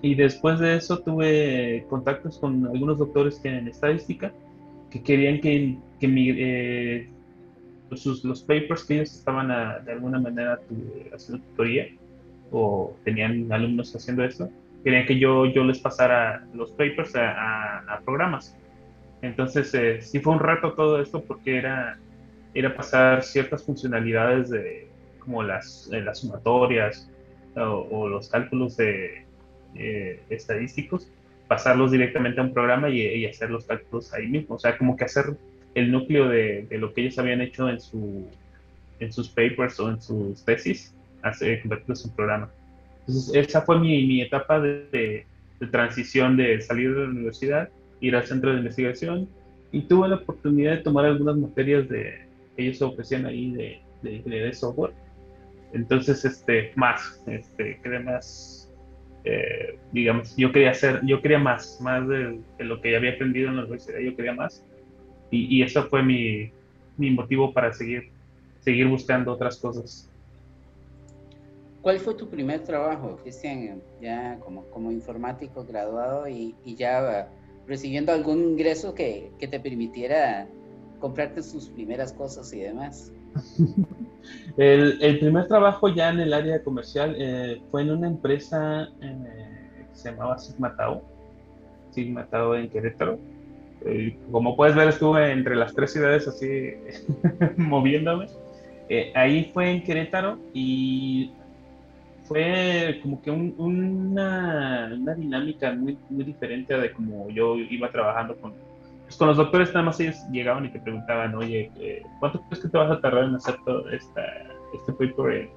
[0.00, 4.32] y después de eso tuve contactos con algunos doctores que en estadística
[4.90, 7.08] que querían que, que mi, eh,
[7.96, 9.48] sus, los papers que ellos estaban
[9.84, 10.60] de alguna manera
[11.12, 11.88] haciendo tutoría
[12.52, 14.50] o tenían alumnos haciendo eso,
[14.84, 18.56] querían que yo, yo les pasara los papers a, a, programas.
[19.22, 21.98] Entonces eh, sí fue un reto todo esto porque era,
[22.54, 24.88] era pasar ciertas funcionalidades de,
[25.20, 27.08] como las, eh, las sumatorias
[27.54, 29.24] o, los cálculos de,
[29.74, 31.08] eh, estadísticos,
[31.48, 34.56] pasarlos directamente a un programa y, hacer los cálculos ahí mismo.
[34.56, 35.36] O sea, como que hacer
[35.74, 38.26] el núcleo de, lo que ellos habían hecho en, su,
[39.00, 42.50] en sus papers o en sus tesis, hacer, convertirlos en programa.
[43.00, 47.68] Entonces, esa fue mi, mi etapa de, de, transición de salir de la universidad,
[48.00, 49.28] ir al centro de investigación
[49.70, 54.22] y tuve la oportunidad de tomar algunas materias de, que ellos ofrecían ahí de, de
[54.22, 54.92] de software
[55.72, 58.70] entonces, este, más, este, quería más,
[59.24, 63.48] eh, digamos, yo quería hacer, yo quería más, más de, lo que ya había aprendido
[63.48, 64.64] en la universidad, yo quería más.
[65.30, 66.50] Y, y eso fue mi,
[66.98, 68.10] mi, motivo para seguir,
[68.60, 70.10] seguir buscando otras cosas.
[71.82, 77.28] ¿Cuál fue tu primer trabajo, Cristian, ya como, como informático graduado y, y ya
[77.66, 80.46] recibiendo algún ingreso que, que te permitiera
[81.00, 83.12] comprarte sus primeras cosas y demás?
[84.56, 89.96] El, primer trabajo ya en el área comercial eh, fue en una empresa eh, que
[89.96, 91.02] se llamaba Sigma Tau,
[91.90, 93.18] Sigma Tau en Querétaro.
[93.84, 96.74] Eh, como puedes ver, estuve entre las tres ciudades así
[97.56, 98.26] moviéndome.
[99.14, 101.32] ahí fue en Querétaro y
[102.24, 108.54] fue como que una, una, dinámica muy, muy diferente de como yo iba trabajando con
[109.12, 112.62] pues, con los doctores nada más ellos llegaban y te preguntaban, oye, eh, ¿cuánto crees
[112.62, 114.22] que te vas a tardar en hacer toda esta,
[114.72, 115.50] este paper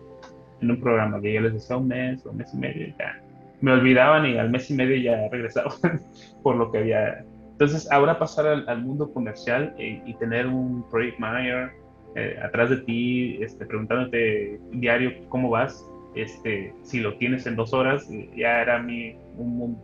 [0.60, 3.22] en, un programa que ya les decía un mes o un mes y medio, ya
[3.62, 5.72] me olvidaban y al mes y medio ya regresaban
[6.44, 7.24] por lo que había.
[7.52, 11.72] Entonces, ahora pasar al, mundo comercial y, tener un project manager
[12.16, 17.74] eh, atrás de ti, este, preguntándote diario cómo vas, este, si lo tienes en dos
[17.74, 19.78] horas, ya era mi, un,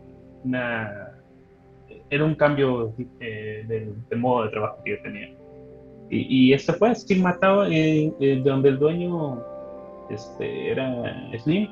[0.44, 1.12] una,
[2.10, 5.28] era un cambio eh, del, modo de trabajo que yo tenía.
[6.10, 8.12] Y, y este fue así Matado, eh,
[8.44, 9.42] donde el dueño
[10.10, 11.68] este, era Slim,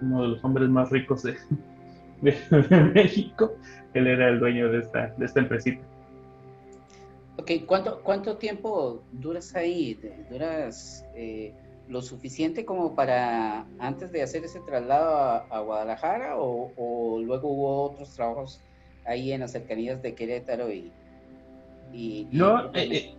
[0.00, 1.22] uno de los hombres más ricos
[2.22, 2.34] de,
[2.94, 3.52] México.
[3.94, 5.82] Él era el dueño de esta, de esta empresita.
[7.38, 9.98] Ok, ¿cuánto, cuánto tiempo duras ahí?
[10.30, 11.54] ¿Duras eh,
[11.88, 18.14] lo suficiente como para antes de hacer ese traslado a, Guadalajara o, luego hubo otros
[18.14, 18.60] trabajos
[19.06, 20.92] ahí en las cercanías de Querétaro y...
[22.30, 23.14] no, eh, eh,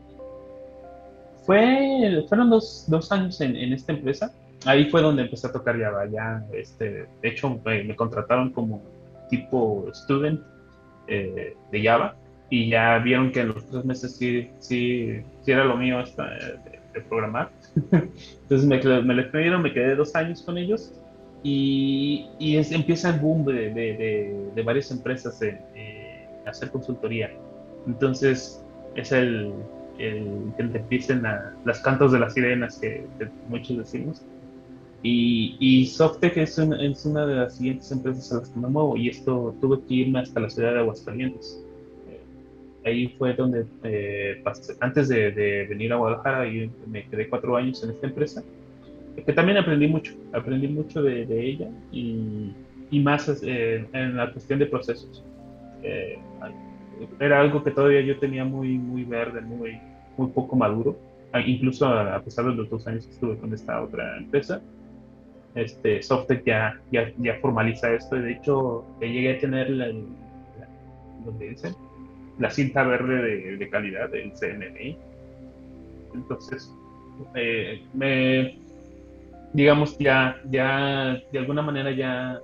[1.45, 4.31] fue, fueron dos, dos años en, en esta empresa
[4.65, 6.05] ahí fue donde empecé a tocar Java.
[6.07, 8.81] Ya, este, de hecho, me, contrataron como
[9.29, 10.41] tipo student
[11.07, 12.15] eh, de Java
[12.49, 16.25] y ya vieron que en los tres meses sí, sí, sí era lo mío hasta
[16.93, 17.49] de, programar.
[17.91, 20.93] Entonces me, me les pidieron, me quedé dos años con ellos
[21.43, 25.59] y, y empieza el boom de, de, de varias empresas en
[26.45, 27.31] hacer consultoría.
[27.87, 28.63] Entonces
[28.95, 29.53] es el,
[29.97, 33.05] el que empiecen a, las cantos de las sirenas que
[33.47, 34.23] muchos decimos
[35.01, 38.97] y, y Softec es, es, una de las siguientes empresas a las que me muevo
[38.97, 41.63] y esto tuve que irme hasta la ciudad de Aguascalientes.
[42.89, 46.45] Eh, ahí fue donde eh, pasé, antes de, de, venir a Guadalajara,
[46.87, 48.43] me quedé cuatro años en esta empresa,
[49.25, 52.53] que también aprendí mucho, aprendí mucho de, de ella y,
[52.89, 55.23] y más eh, en la cuestión de procesos.
[57.19, 59.79] era algo que todavía yo tenía muy, muy verde, muy,
[60.17, 60.97] muy poco maduro,
[61.45, 64.61] incluso a, pesar de los dos años que estuve con esta otra empresa
[65.55, 69.87] este, Softec ya, ya, ya, formaliza esto y de hecho llegué a tener la,
[71.39, 71.73] dice?
[72.39, 74.97] La cinta verde de, calidad del CNMI.
[76.15, 76.73] Entonces,
[77.35, 78.57] eh, me,
[79.53, 82.39] digamos, ya, ya de alguna manera ya,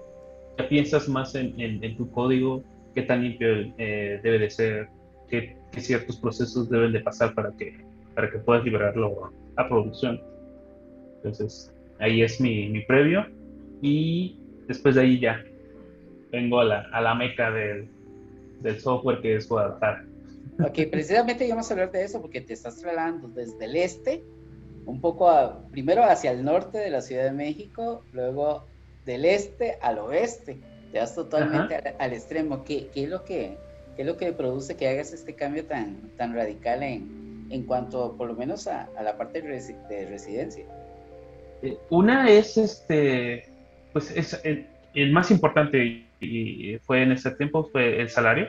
[0.70, 4.88] piensas más en, en, tu código, qué tan limpio eh, debe de ser,
[5.30, 7.78] qué, qué, ciertos procesos deben de pasar para que,
[8.14, 10.22] para que puedas liberarlo a producción.
[11.18, 13.26] Entonces, Ahí es mi, mi previo.
[13.82, 15.44] Y después de ahí ya
[16.32, 17.88] vengo a la, a la meca del,
[18.62, 20.06] del software que es Guadalajara.
[20.60, 24.24] Ok, precisamente íbamos a hablar de eso porque te estás trasladando desde el este,
[24.86, 28.66] un poco a, primero hacia el norte de la Ciudad de México, luego
[29.06, 30.60] del este al oeste,
[30.92, 32.64] te vas totalmente al, extremo.
[32.64, 33.58] ¿Qué, ¿Qué, es lo que,
[33.96, 38.16] ¿Qué es lo que produce que hagas este cambio tan, tan radical en, en cuanto,
[38.18, 40.66] por lo menos, a, a la parte de residencia?
[41.62, 43.46] Eh, una es, este,
[43.94, 48.48] pues es el, más importante y, fue en ese tiempo fue el salario.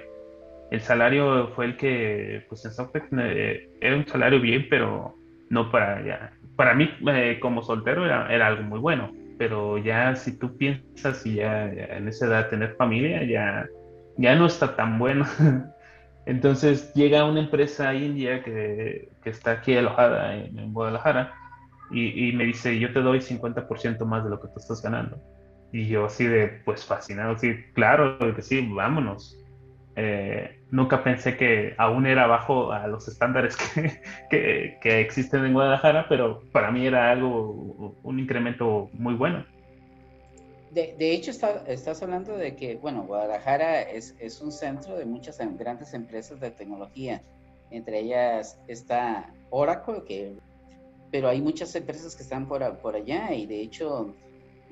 [0.71, 5.15] El salario fue el que, pues en Softec eh, era un salario bien, pero
[5.51, 6.33] no para ya.
[6.57, 9.13] Para mí, eh, como soltero, era, algo muy bueno.
[9.39, 13.67] Pero ya si tú piensas y ya, en esa edad tener familia, ya,
[14.17, 15.27] ya no está tan bueno.
[16.27, 21.33] Entonces llega una empresa india que, que está aquí alojada en, Guadalajara
[21.91, 25.21] y, me dice, yo te doy 50% más de lo que tú estás ganando.
[25.73, 29.37] Y yo así de, pues fascinado, sí, claro que sí, vámonos.
[29.97, 33.57] Eh, nunca pensé que aún era bajo a los estándares
[34.31, 39.45] que, que, existen en Guadalajara, pero para mí era algo, un incremento muy bueno.
[40.71, 45.07] De, de hecho, está, estás hablando de que, bueno, Guadalajara es, es un centro de
[45.07, 47.23] muchas grandes empresas de tecnología.
[47.71, 50.37] Entre ellas está Oracle, que
[51.11, 54.15] pero hay muchas empresas que están por, por allá y de hecho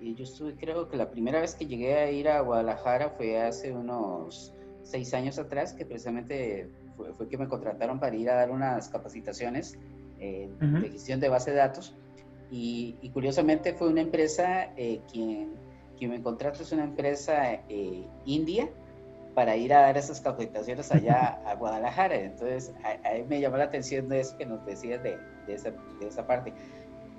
[0.01, 3.73] yo estuve, creo que la primera vez que llegué a ir a Guadalajara fue hace
[3.73, 4.53] unos
[4.83, 6.69] seis años atrás, que precisamente
[7.17, 9.79] fue, que me contrataron para ir a dar unas capacitaciones
[10.21, 11.95] eh, de gestión de base de datos.
[12.51, 15.55] Y, curiosamente fue una empresa eh, quien,
[15.99, 18.69] quien me contrató, es una empresa eh, india,
[19.35, 22.17] para ir a dar esas capacitaciones allá a Guadalajara.
[22.17, 25.71] Entonces, a, mí me llamó la atención de eso que nos decías de, de, esa,
[26.01, 26.53] de esa, parte.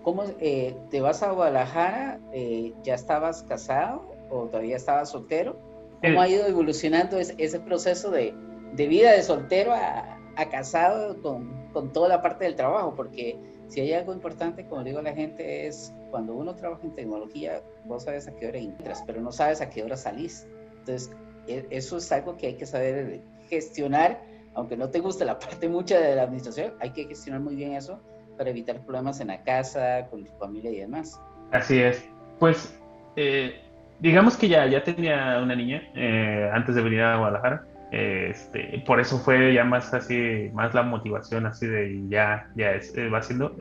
[0.05, 2.19] ¿Cómo eh, te vas a Guadalajara?
[2.31, 5.57] Eh, ¿Ya estabas casado o todavía estabas soltero?
[5.99, 8.31] ¿Cómo ha ido evolucionando ese, ese proceso de,
[8.73, 12.93] de, vida de soltero a, a casado con, con, toda la parte del trabajo?
[12.95, 13.35] Porque
[13.67, 17.63] si hay algo importante, como digo a la gente, es cuando uno trabaja en tecnología,
[17.85, 20.45] vos sabes a qué hora entras, pero no sabes a qué hora salís.
[20.81, 21.09] Entonces,
[21.47, 24.21] e, eso es algo que hay que saber gestionar,
[24.53, 27.71] aunque no te guste la parte mucha de la administración, hay que gestionar muy bien
[27.71, 27.99] eso
[28.37, 31.19] para evitar problemas en la casa, con tu familia y demás.
[31.51, 32.07] Así es.
[32.39, 32.79] Pues
[33.15, 33.61] eh,
[33.99, 37.65] digamos que ya, ya tenía una niña eh, antes de venir a Guadalajara.
[37.91, 42.95] Este, por eso fue ya más así, más la motivación así de ya, ya es,
[42.97, 43.55] eh, va siendo.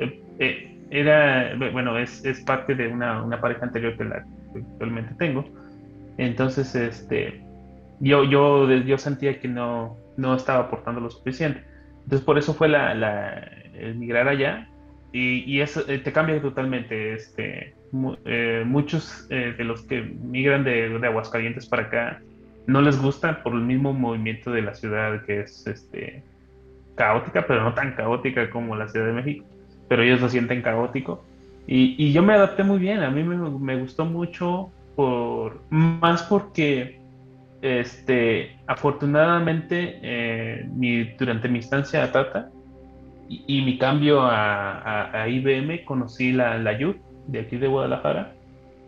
[0.91, 5.45] era, bueno, es, es parte de una, una, pareja anterior que la que actualmente tengo.
[6.17, 7.45] Entonces, este,
[8.01, 11.63] yo, yo, yo sentía que no, no estaba aportando lo suficiente.
[12.03, 14.69] Entonces, por eso fue la, la el migrar allá
[15.13, 17.15] y, y eso te cambia totalmente.
[17.15, 17.75] Este,
[18.25, 22.21] eh, muchos eh, de los que migran de, de, Aguascalientes para acá
[22.67, 26.23] no les gusta por el mismo movimiento de la ciudad que es este,
[26.97, 29.45] caótica, pero no tan caótica como la Ciudad de México,
[29.89, 31.25] pero ellos lo sienten caótico.
[31.67, 36.23] Y, y yo me adapté muy bien, a mí me, me gustó mucho, por, más
[36.25, 37.01] porque
[37.63, 42.51] este, afortunadamente eh, mi, durante mi estancia a Tata
[43.47, 47.69] y, y mi cambio a, a, a, IBM conocí la, la YUT de aquí de
[47.69, 48.35] Guadalajara.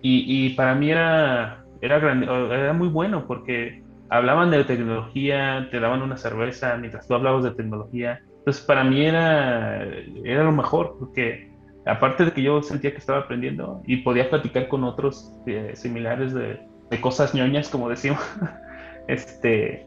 [0.02, 6.02] Y, y para mí era, era, era muy bueno porque hablaban de tecnología, te daban
[6.02, 8.20] una cerveza mientras tú hablabas de tecnología.
[8.38, 9.84] Entonces para mí era,
[10.24, 11.50] era lo mejor porque
[11.84, 16.34] aparte de que yo sentía que estaba aprendiendo y podía platicar con otros eh, similares
[16.34, 18.20] de, de, cosas ñoñas, como decimos,
[19.08, 19.86] este, eh,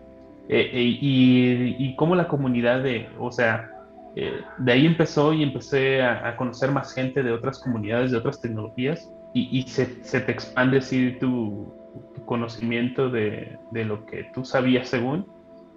[0.50, 3.79] eh, y, y cómo la comunidad de, o sea,
[4.21, 8.41] eh, de ahí empezó y empecé a, conocer más gente de otras comunidades, de otras
[8.41, 10.82] tecnologías, y, se, se, te expande
[11.19, 11.71] tu,
[12.15, 15.25] tu conocimiento de, de, lo que tú sabías según,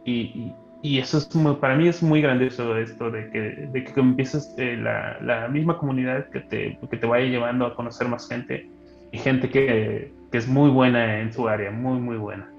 [0.04, 0.52] y,
[0.82, 4.52] y eso es muy, para mí es muy grandioso esto de que, de que empieces
[4.58, 8.68] eh, la, la, misma comunidad que te, que te vaya llevando a conocer más gente,
[9.12, 12.51] y gente que, que es muy buena en su área, muy, muy buena.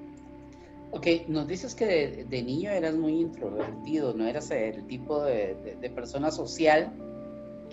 [0.96, 5.56] Ok, nos dices que de, de, niño eras muy introvertido, no eras el tipo de,
[5.56, 6.94] de, de persona social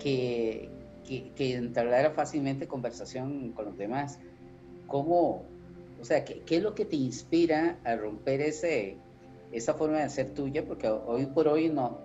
[0.01, 0.71] que,
[1.07, 4.17] que, que, entablara fácilmente conversación con los demás.
[4.87, 5.45] ¿Cómo,
[6.01, 8.97] o sea, qué, qué, es lo que te inspira a romper ese,
[9.51, 10.65] esa forma de ser tuya?
[10.65, 11.99] Porque hoy por hoy no,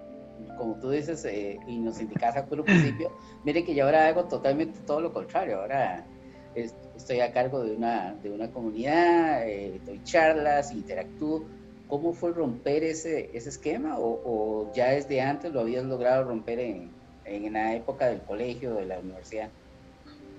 [0.58, 3.10] como tú dices eh, y nos indicas al principio,
[3.42, 6.06] mire que yo ahora hago totalmente todo lo contrario, ahora
[6.56, 11.44] estoy a cargo de una, de una comunidad, eh, doy charlas, interactúo.
[11.88, 16.58] ¿Cómo fue romper ese, ese esquema o, o, ya desde antes lo habías logrado romper
[16.58, 16.90] en,
[17.24, 19.50] en la época del colegio, de la universidad?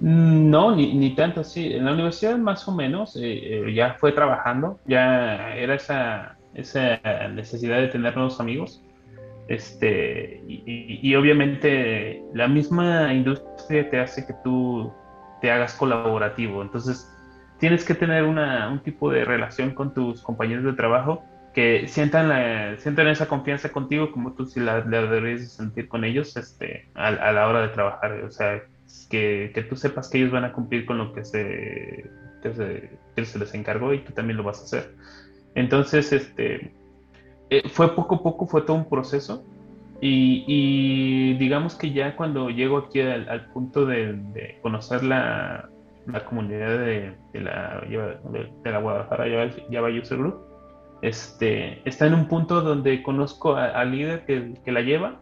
[0.02, 1.74] No, ni, ni tanto, sí.
[1.74, 3.22] En la universidad más o menos eh,
[3.68, 7.00] eh, ya fue trabajando, ya era esa, esa
[7.30, 8.84] necesidad de tener nuevos amigos.
[9.48, 14.92] Este, y obviamente la misma industria te hace que tú
[15.42, 16.62] te hagas colaborativo.
[16.62, 17.12] Entonces,
[17.60, 21.24] tienes que tener una, un tipo de relación con tus compañeros de trabajo
[21.54, 26.04] que sientan, la, sientan esa confianza contigo como tú si la, la deberías sentir con
[26.04, 28.12] ellos este, a, a, la hora de trabajar.
[28.24, 28.62] O sea,
[29.10, 32.10] que, que, tú sepas que ellos van a cumplir con lo que se,
[32.44, 34.96] que se, que se les encargó y tú también lo vas a hacer.
[35.56, 36.72] Entonces, este,
[37.50, 39.44] eh, fue poco a poco, fue todo un proceso
[40.00, 45.70] y, y, digamos que ya cuando llego aquí al, al punto de, de, conocer la,
[46.06, 50.40] la comunidad de, de, la, de, la Guadalajara Java, User Group,
[51.02, 55.22] este, está en un punto donde conozco al líder que, que, la lleva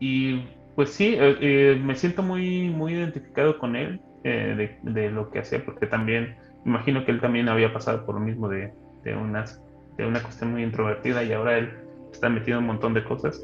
[0.00, 0.42] y
[0.74, 5.40] pues sí, eh, eh, me siento muy, muy identificado con él eh, de, lo que
[5.40, 8.72] hacía porque también imagino que él también había pasado por lo mismo de,
[9.14, 9.62] unas,
[9.96, 11.70] de una cuestión muy introvertida y ahora él
[12.12, 13.42] está metido en un montón de cosas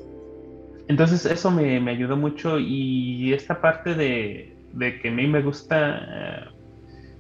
[0.90, 5.40] entonces eso me, me, ayudó mucho y esta parte de, de que a mí me
[5.40, 6.48] gusta,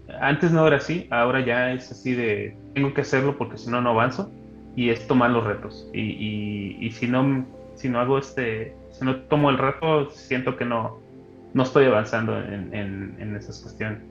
[0.08, 3.70] uh, antes no era así, ahora ya es así de, tengo que hacerlo porque si
[3.70, 4.32] no, no avanzo
[4.74, 5.88] y es tomar los retos.
[5.94, 10.64] Y, y, si, no, si no hago este, si no tomo el reto, siento que
[10.64, 10.98] no,
[11.54, 14.02] no estoy avanzando en, en, en esas cuestiones.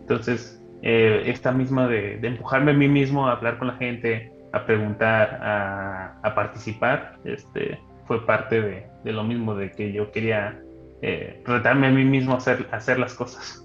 [0.00, 4.32] Entonces, eh, esta misma de, de, empujarme a mí mismo a hablar con la gente,
[4.52, 10.10] a preguntar, a, a participar, este, fue parte de, de, lo mismo, de que yo
[10.10, 10.60] quería
[11.02, 13.64] eh, retarme a mí mismo a hacer, a hacer las cosas.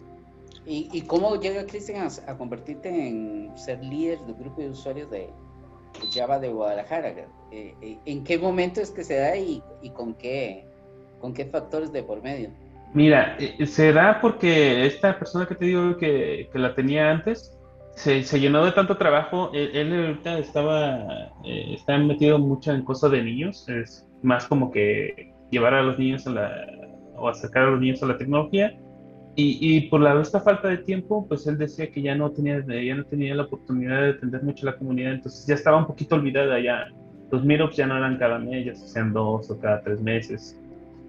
[0.66, 5.10] ¿Y, y cómo llega Cristian a, a, convertirte en ser líder del grupo de usuarios
[5.10, 5.30] de
[6.14, 7.10] Java de Guadalajara?
[7.52, 10.66] Eh, eh, ¿En qué momento es que se da y, y, con, qué,
[11.20, 12.52] con qué factores de por medio?
[12.94, 17.56] Mira, eh, se da porque esta persona que te digo que, que la tenía antes,
[17.96, 19.52] se, se, llenó de tanto trabajo.
[19.54, 23.68] Él, él ahorita estaba, eh, está metido mucho en cosas de niños.
[23.70, 26.66] Es, más como que llevar a los niños a la,
[27.16, 28.78] o acercar a los niños a la tecnología.
[29.36, 32.60] Y, y, por la esta falta de tiempo, pues él decía que ya no tenía,
[32.60, 36.16] ya no tenía la oportunidad de atender mucho la comunidad, entonces ya estaba un poquito
[36.16, 36.88] olvidada ya.
[37.32, 40.60] Los meetups ya no eran cada mes, ya se hacían dos o cada tres meses.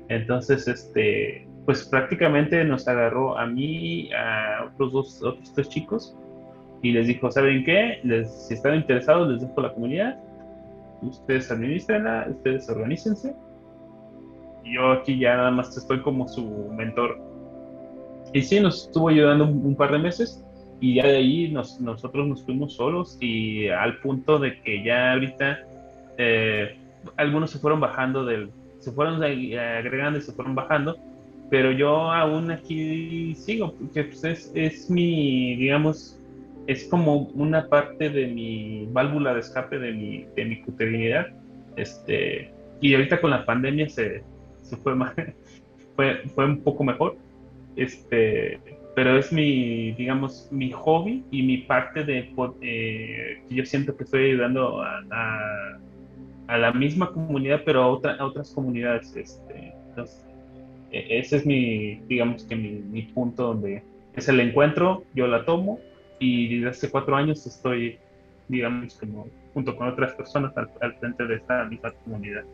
[0.08, 6.16] Entonces, este, pues prácticamente nos agarró a mí, a otros dos, otros tres chicos,
[6.82, 8.00] y les dijo, ¿saben qué?
[8.04, 10.18] Les, si están interesados, les dejo la comunidad,
[11.02, 13.34] ustedes administrenla, ustedes organícense,
[14.64, 17.18] yo aquí ya nada más estoy como su mentor.
[18.32, 20.44] Y sí, nos estuvo ayudando un, par de meses
[20.80, 25.12] y ya de ahí nos, nosotros nos fuimos solos y al punto de que ya
[25.12, 25.58] ahorita
[26.18, 26.76] eh,
[27.16, 30.96] algunos se fueron bajando del, se fueron agregando y se fueron bajando,
[31.50, 36.19] pero yo aún aquí sigo, porque pues es, es mi, digamos,
[36.70, 40.62] es como una parte de mi válvula de escape de mi, de mi
[41.74, 44.22] Este, y ahorita con la pandemia se,
[44.84, 44.94] fue,
[45.96, 47.16] fue, fue un poco mejor.
[47.74, 48.60] Este,
[48.94, 54.04] pero es mi, digamos, mi hobby y mi parte de eh, que yo siento que
[54.04, 55.02] estoy ayudando a,
[56.46, 59.16] a, la misma comunidad, pero a, otra, a otras comunidades.
[59.16, 60.24] Este, entonces,
[60.92, 63.82] e, ese es mi, digamos que mi, mi, punto donde
[64.14, 65.80] es el encuentro, yo la tomo
[66.20, 67.98] y desde hace cuatro años estoy,
[68.46, 72.44] digamos, como junto con otras personas al, al frente de esta misma comunidad.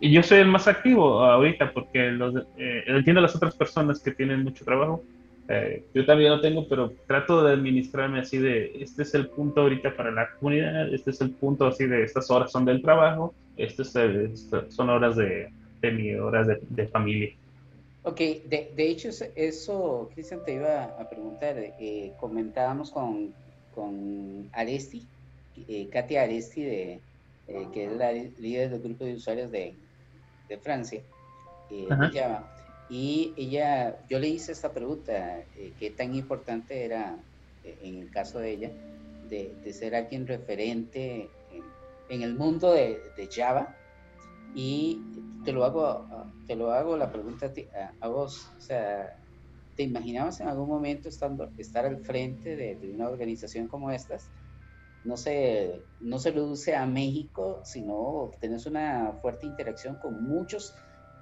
[0.00, 4.00] Y yo soy el más activo ahorita porque los, eh, entiendo a las otras personas
[4.00, 5.04] que tienen mucho trabajo.
[5.48, 9.60] Eh, yo también lo tengo, pero trato de administrarme así de, este es el punto
[9.60, 13.34] ahorita para la comunidad, este es el punto así de, estas horas son del trabajo,
[13.58, 13.92] estas
[14.70, 15.50] son horas de,
[15.82, 17.30] de mi horas de, de familia.
[18.04, 23.34] Ok, de, de, hecho eso, Cristian, te iba a preguntar, eh, comentábamos con,
[23.74, 25.06] con Aresti,
[25.90, 27.00] Katia Aresti de,
[27.46, 29.74] eh, que es la líder del grupo de usuarios de,
[30.48, 31.02] de Francia,
[31.70, 31.88] eh,
[32.88, 37.16] Y ella, yo le hice esta pregunta, eh, ¿qué tan importante era,
[37.64, 38.70] en el caso de ella,
[39.28, 41.28] de, de ser alguien referente
[42.08, 43.76] en, el mundo de, de, Java?
[44.54, 45.00] Y
[45.44, 46.06] te lo hago,
[46.46, 47.52] te lo hago la pregunta
[48.00, 49.18] a, vos, o sea,
[49.76, 54.30] ¿te imaginabas en algún momento estando, estar al frente de, de una organización como estas?
[55.04, 60.74] no se, no se reduce a México, sino tenés una fuerte interacción con muchos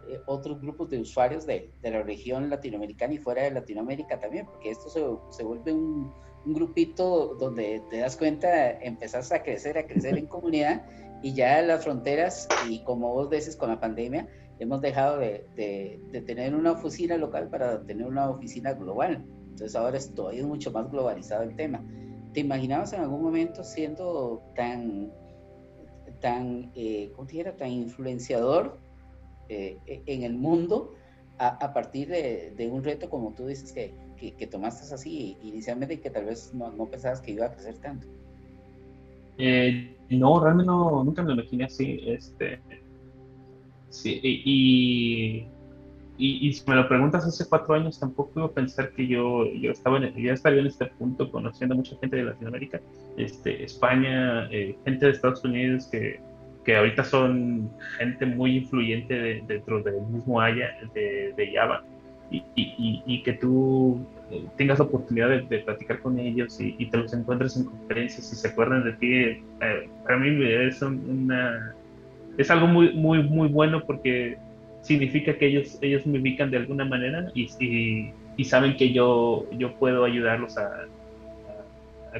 [0.08, 4.46] eh, otros grupos de usuarios de, de, la región latinoamericana y fuera de Latinoamérica también,
[4.46, 5.04] porque esto se,
[5.36, 6.12] se vuelve un,
[6.44, 10.84] un, grupito donde te das cuenta, empezás a crecer, a crecer en comunidad
[11.22, 15.46] y ya las fronteras, y como vos dices con la pandemia, hemos dejado de,
[16.26, 19.24] tener una oficina local para tener una oficina global.
[19.50, 21.84] Entonces ahora es todavía mucho más globalizado el tema.
[22.32, 25.12] ¿Te imaginabas en algún momento siendo tan,
[26.20, 28.78] tan, eh, ¿cómo te tan influenciador
[29.48, 30.94] eh, en el mundo
[31.38, 36.10] a, partir de, un reto como tú dices que, que, tomaste así inicialmente y que
[36.10, 38.06] tal vez no, pensabas que iba a crecer tanto?
[39.44, 42.00] Eh, no, realmente no, nunca me lo imaginé así.
[42.06, 42.60] Este,
[43.90, 45.46] sí, y
[46.18, 49.72] y, si me lo preguntas hace cuatro años, tampoco iba a pensar que yo, yo
[49.72, 52.80] estaba en, ya estaría en este punto conociendo a mucha gente de Latinoamérica,
[53.16, 56.20] este, España, eh, gente de Estados Unidos que,
[56.64, 61.82] que ahorita son gente muy influyente dentro del mismo Haya de, de Java.
[62.32, 66.96] Y, y, y, que tú eh, tengas la oportunidad de, platicar con ellos y, te
[66.96, 69.42] los encuentres en conferencias y se acuerdan de ti, eh,
[70.02, 71.74] para mí es, una,
[72.38, 74.38] es algo muy, muy, muy bueno porque
[74.80, 77.48] significa que ellos, ellos me ubican de alguna manera y,
[78.38, 80.86] y, saben que yo, yo puedo ayudarlos a,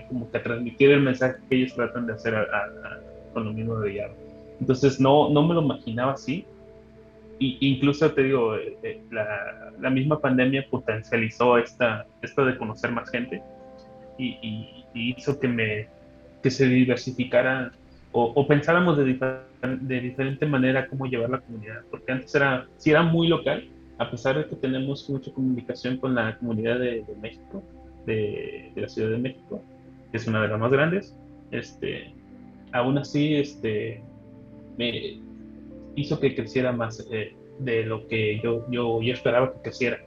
[0.08, 2.34] como que transmitir el mensaje que ellos tratan de hacer
[3.32, 4.14] con lo mismo de Java.
[4.60, 6.44] Entonces no, no me lo imaginaba así.
[7.43, 12.93] Y, incluso te digo, eh, eh, la, la, misma pandemia potencializó esta, esto de conocer
[12.93, 13.43] más gente
[14.16, 15.88] y, y hizo que, me,
[16.43, 17.72] que se diversificara
[18.14, 19.05] o, pensáramos de,
[19.62, 23.66] de, diferente manera cómo llevar la comunidad, porque antes era, si era muy local,
[23.97, 27.62] a pesar de que tenemos mucha comunicación con la comunidad de, México,
[28.05, 29.64] de, la Ciudad de México,
[30.11, 31.16] que es una de las más grandes,
[31.53, 32.12] este,
[32.72, 34.03] aún así este,
[34.76, 35.18] me
[35.97, 39.99] hizo que creciera más eh, de lo que yo, yo, yo esperaba que creciera.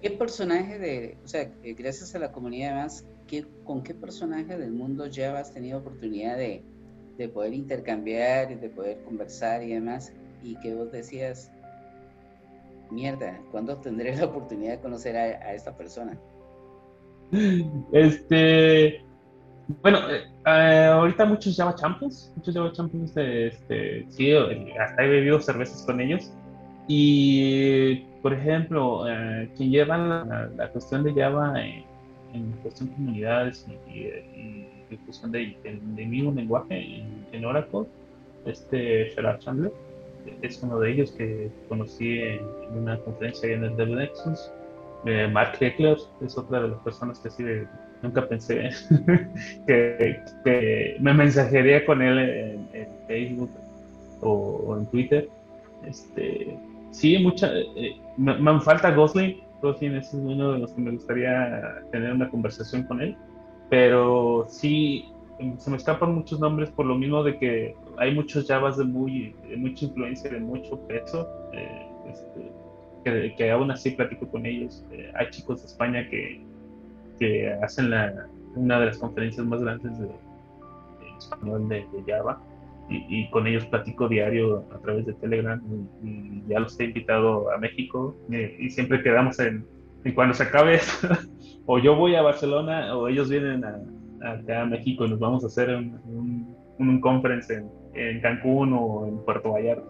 [0.00, 4.72] ¿Qué personaje de, o sea, gracias a la comunidad además, ¿qué, ¿con qué personaje del
[4.72, 6.64] mundo ya has tenido oportunidad de,
[7.18, 10.12] de poder intercambiar y de poder conversar y demás,
[10.42, 11.52] y que vos decías,
[12.90, 16.18] mierda, ¿cuándo tendré la oportunidad de conocer a, esta persona?
[17.92, 19.02] Este,
[19.82, 25.08] bueno, eh, eh, ahorita muchos Java Champions, muchos Java Champions, de, este, sí, hasta he
[25.08, 26.32] bebido cervezas con ellos.
[26.88, 34.66] Y, por ejemplo, eh, quien lleva la, cuestión de Java en, cuestión de comunidades y
[34.90, 37.84] difusión de, de, de mismo lenguaje en, Oracle,
[38.46, 39.72] este Gerard Chandler.
[40.42, 42.40] es uno de ellos que conocí en,
[42.74, 44.50] una conferencia en el Devil Nexus.
[45.04, 47.42] Eh, Mark Heckler es otra de las personas que sí
[48.02, 48.70] nunca pensé
[49.66, 52.18] que, me mensajería con él
[52.74, 53.50] en, Facebook
[54.20, 55.28] o, en Twitter.
[55.86, 56.56] Este,
[56.90, 59.40] sí, mucha, eh, me, falta Gosling.
[59.60, 63.16] Gosling es uno de los que me gustaría tener una conversación con él.
[63.70, 65.06] Pero sí,
[65.58, 69.34] se me escapan muchos nombres por lo mismo de que hay muchos Javas de, muy,
[69.56, 71.86] mucha influencia, de mucho peso, eh,
[73.04, 74.84] este, que, aún así platico con ellos.
[74.92, 76.40] Eh, hay chicos de España que,
[77.18, 80.08] que hacen la, una de las conferencias más grandes de,
[81.18, 82.42] español de, Java
[82.88, 85.62] y, con ellos platico diario a través de Telegram
[86.02, 89.64] y, ya los he invitado a México eh, y siempre quedamos en,
[90.04, 90.80] en cuando se acabe
[91.66, 93.80] o yo voy a Barcelona o ellos vienen a,
[94.22, 99.18] acá a México y nos vamos a hacer un, un, conference en, Cancún o en
[99.24, 99.86] Puerto Vallarta.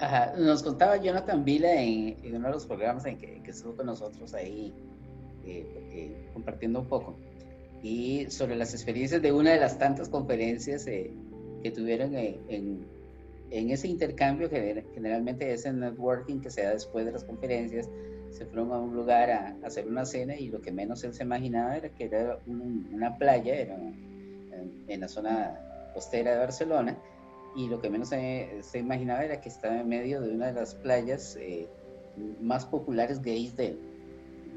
[0.00, 4.34] Ajá, nos contaba Jonathan Vila en, uno de los programas en que, estuvo con nosotros
[4.34, 4.74] ahí
[5.46, 7.16] eh, eh, compartiendo un poco.
[7.82, 11.10] Y sobre las experiencias de una de las tantas conferencias eh,
[11.62, 12.86] que tuvieron en,
[13.50, 17.88] en, ese intercambio que generalmente es el networking que se da después de las conferencias
[18.36, 21.22] se fueron a un lugar a, hacer una cena y lo que menos él se
[21.22, 23.78] imaginaba era que era una playa, era
[24.88, 25.58] en, la zona
[25.94, 26.98] costera de Barcelona,
[27.54, 30.52] y lo que menos se, se, imaginaba era que estaba en medio de una de
[30.52, 31.66] las playas eh,
[32.40, 33.78] más populares gays de,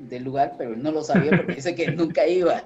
[0.07, 2.63] del lugar, pero no lo sabía porque dice que nunca iba.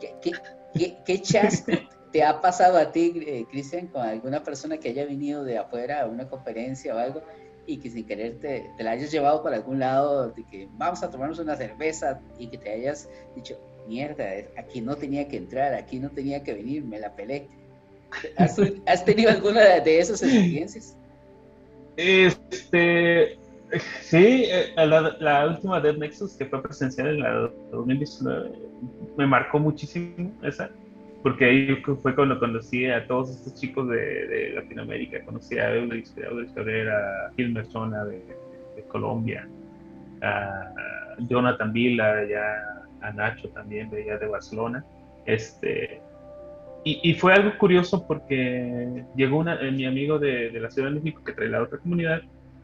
[0.00, 0.32] ¿Qué,
[0.74, 1.72] qué, qué, chasco
[2.12, 6.02] te ha pasado a ti, eh, Cristian, con alguna persona que haya venido de afuera
[6.02, 7.22] a una conferencia o algo
[7.66, 11.10] y que sin querer te, la hayas llevado para algún lado, de que vamos a
[11.10, 13.58] tomarnos una cerveza y que te hayas dicho,
[13.88, 14.24] mierda,
[14.56, 17.48] aquí no tenía que entrar, aquí no tenía que venir, me la pelé.
[18.36, 20.96] ¿Has, tenido alguna de esas experiencias?
[21.96, 23.38] Este,
[24.00, 28.50] sí, eh, la, la, última Dead Nexus que fue presencial en la 2019
[29.16, 30.70] me marcó muchísimo esa
[31.26, 35.24] porque ahí fue cuando conocí a todos estos chicos de, Latinoamérica.
[35.24, 36.14] Conocí a Eudris,
[36.54, 38.22] Cabrera, a Gil Merzona de,
[38.86, 39.48] Colombia,
[40.22, 40.70] a
[41.28, 44.84] Jonathan Villa, ya, a Nacho también de allá de Barcelona.
[45.24, 46.00] Este,
[46.84, 51.24] y, fue algo curioso porque llegó una, eh, mi amigo de, la Ciudad de México
[51.24, 52.22] que trae la otra comunidad,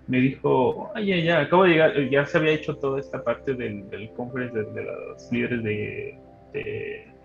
[0.09, 3.89] me dijo, ay, ya, acabo de llegar, ya se había hecho toda esta parte del,
[3.91, 6.19] del conference de, los líderes de,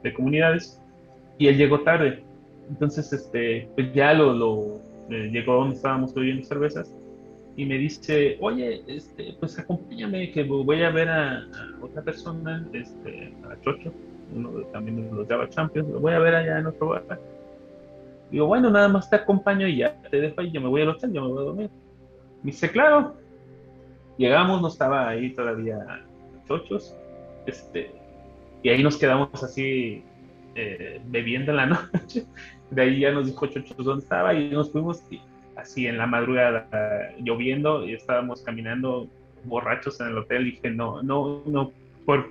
[0.03, 0.81] de comunidades
[1.37, 2.23] y él llegó tarde.
[2.69, 6.93] Entonces, este, pues ya lo, lo eh, llegó donde estábamos bebiendo cervezas
[7.55, 11.47] y me dice, oye, este, pues acompáñame que voy a ver a,
[11.81, 13.91] otra persona, este, a Chocho,
[14.35, 17.19] uno también de los Java Champions, lo voy a ver allá en otro bar.
[18.29, 20.89] Digo, bueno, nada más te acompaño y ya te dejo ahí, yo me voy al
[20.89, 21.69] hotel, yo me voy a dormir.
[22.43, 23.15] Me dice, claro.
[24.17, 26.03] Llegamos, no estaba ahí todavía
[26.47, 26.95] Chochos,
[27.45, 27.91] este,
[28.63, 30.03] y ahí nos quedamos así
[30.55, 32.25] eh, bebiendo en la noche.
[32.71, 35.03] De ahí ya nos dijo Chochos dónde estaba y nos fuimos
[35.55, 36.67] así en la madrugada,
[37.19, 39.07] lloviendo y estábamos caminando
[39.45, 40.45] borrachos en el hotel.
[40.45, 41.71] Dije, no, no, no,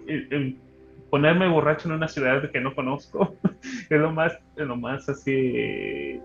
[0.09, 0.57] eh, eh,
[1.11, 3.37] ponerme borracho en una ciudad que no conozco
[3.91, 6.21] es lo más, lo más así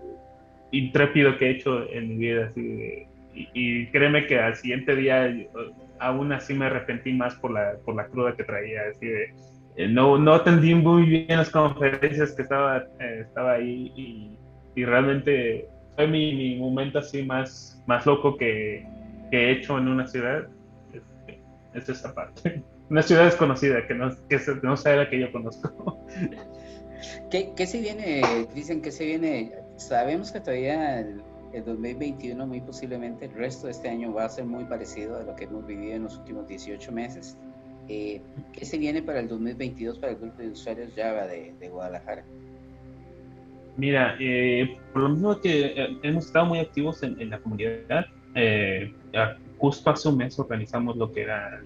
[0.72, 2.46] intrépido que he hecho en mi vida.
[2.46, 5.32] Así, y, créeme que al siguiente día
[5.98, 8.82] aún así me arrepentí más por la, por la cruda que traía.
[8.90, 9.34] Así de,
[9.76, 14.38] eh, no, no atendí muy bien las conferencias que estaba, eh, estaba ahí y,
[14.84, 18.86] realmente fue mi, mi, momento así más, más loco que,
[19.30, 20.48] que he hecho en una ciudad.
[20.92, 21.02] Es,
[21.74, 22.62] es, esa parte.
[22.90, 26.04] Una ciudad desconocida que no, que no sea la que yo conozco.
[27.30, 28.22] ¿Qué, qué se viene,
[28.54, 29.52] dicen que se viene?
[29.76, 31.02] Sabemos que todavía
[31.52, 35.22] el 2021 muy posiblemente el resto de este año va a ser muy parecido a
[35.22, 37.36] lo que hemos vivido en los últimos 18 meses.
[37.88, 38.20] Eh,
[38.52, 42.24] ¿Qué se viene para el 2022 para el grupo de usuarios Java de, Guadalajara?
[43.76, 48.06] Mira, eh, por lo mismo que eh, hemos estado muy activos en, la comunidad,
[49.58, 51.60] justo hace un mes organizamos lo que era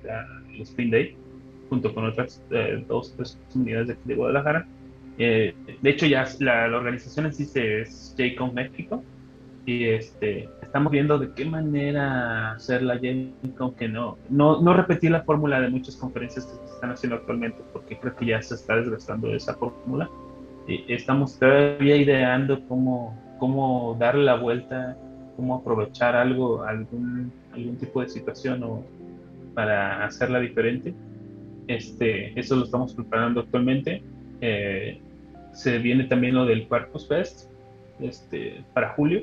[0.53, 1.16] el Spring Day,
[1.68, 2.43] junto con otras
[2.89, 4.66] dos tres comunidades de, Guadalajara.
[5.18, 9.03] de hecho, ya la, organización en sí es JCON México,
[9.67, 13.01] y este, estamos viendo de qué manera hacer la
[13.59, 17.17] Con que no, no, no repetir la fórmula de muchas conferencias que se están haciendo
[17.17, 20.09] actualmente, porque creo que ya se está desgastando esa fórmula.
[20.69, 24.97] Y estamos todavía ideando cómo, cómo darle la vuelta,
[25.35, 28.85] cómo aprovechar algo, algún, algún tipo de situación o
[29.55, 30.95] para hacerla diferente.
[31.67, 34.01] Este, eso lo estamos preparando actualmente.
[34.41, 35.01] Eh,
[35.53, 37.51] se viene también lo del Quarkus Fest
[37.99, 39.23] este, para julio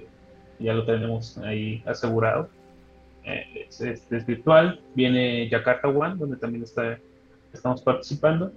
[0.64, 2.50] ya lo tenemos ahí asegurado.
[3.26, 4.80] Eh, es, virtual.
[4.96, 6.98] Viene Jakarta One, donde también está,
[7.54, 8.52] estamos participando.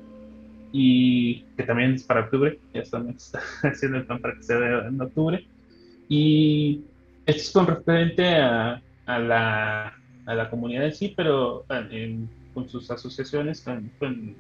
[0.73, 2.59] Y que también es para octubre.
[2.73, 3.33] Ya estamos
[3.63, 5.47] haciendo el plan para que sea en octubre.
[6.09, 6.83] Y
[7.27, 9.95] esto es con referente a, a, la,
[10.27, 11.65] a la comunidad en sí, pero
[12.55, 13.61] con sus asociaciones,
[13.99, 14.37] con,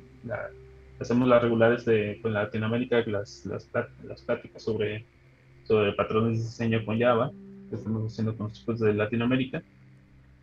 [1.01, 3.69] hacemos las regulares de con Latinoamérica, las, las,
[4.05, 5.05] las pláticas sobre,
[5.64, 7.33] sobre patrones de diseño con Java,
[7.69, 9.62] que estamos haciendo con los chicos de Latinoamérica.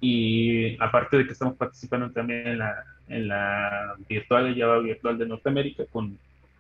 [0.02, 5.26] Y aparte de que estamos participando también en la, en la virtual, Java virtual de
[5.28, 6.18] Norteamérica, con,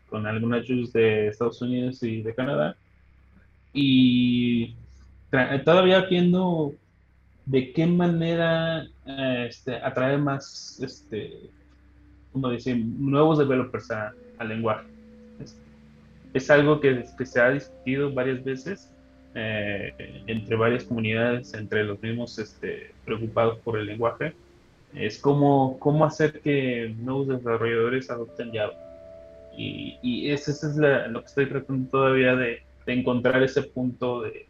[0.09, 2.77] con algunas ayudas de Estados Unidos y de Canadá.
[3.73, 4.75] Y
[5.65, 6.73] todavía viendo
[7.45, 11.49] de qué manera este, atraer más, este,
[12.31, 14.87] como dicen, nuevos developers al lenguaje.
[16.33, 18.92] Es, algo que, que, se ha discutido varias veces
[19.35, 24.33] eh, entre varias comunidades, entre los mismos este, preocupados por el lenguaje.
[24.95, 28.73] Es cómo, cómo hacer que nuevos desarrolladores adopten Java.
[29.57, 30.77] Y, y eso, es
[31.09, 34.47] lo que estoy tratando todavía de, de encontrar ese punto de,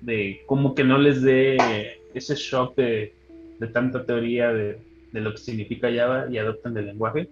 [0.00, 1.56] de como que no les dé
[2.14, 3.14] ese shock de,
[3.58, 4.78] de tanta teoría de,
[5.12, 7.28] de, lo que significa Java y adopten el lenguaje.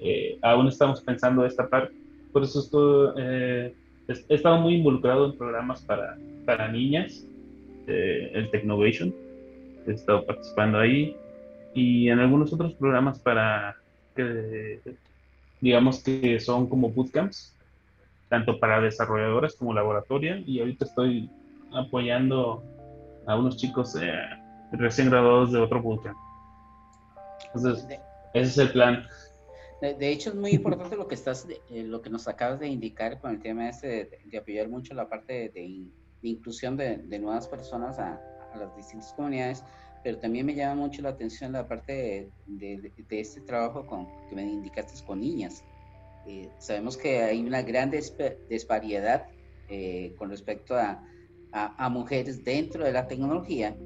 [0.00, 1.94] Eh, aún estamos pensando esta parte,
[2.32, 3.74] por eso estoy, eh,
[4.28, 7.24] he estado muy involucrado en programas para, para niñas,
[7.86, 9.14] eh, el Technovation,
[9.86, 11.16] he estado participando ahí,
[11.74, 13.76] y en algunos otros programas para,
[14.16, 14.80] que,
[15.60, 17.56] digamos que son como bootcamps,
[18.28, 21.30] tanto para desarrolladoras como laboratoria, y ahorita estoy
[21.72, 22.62] apoyando
[23.26, 24.12] a unos chicos eh,
[24.72, 26.16] recién graduados de otro bootcamp.
[27.54, 27.86] Entonces,
[28.34, 29.04] ese es el plan.
[29.80, 33.18] De, hecho, es muy importante lo que estás, eh, lo que nos acabas de indicar
[33.18, 35.88] con el tema este de, apoyar mucho la parte de,
[36.22, 38.20] inclusión de, nuevas personas a,
[38.54, 39.64] las distintas comunidades,
[40.02, 44.42] pero también me llama mucho la atención la parte de, este trabajo con, que me
[44.42, 45.64] indicaste con niñas.
[46.26, 49.28] Eh, sabemos que hay una gran disparidad
[49.68, 51.02] eh, con respecto a,
[51.52, 53.76] a, mujeres dentro de la tecnología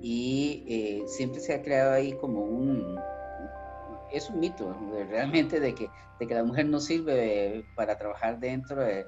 [0.00, 2.98] y eh, siempre se ha creado ahí como un,
[4.12, 4.76] es un mito
[5.08, 5.88] realmente de que,
[6.18, 9.06] de que la mujer no sirve para trabajar dentro de,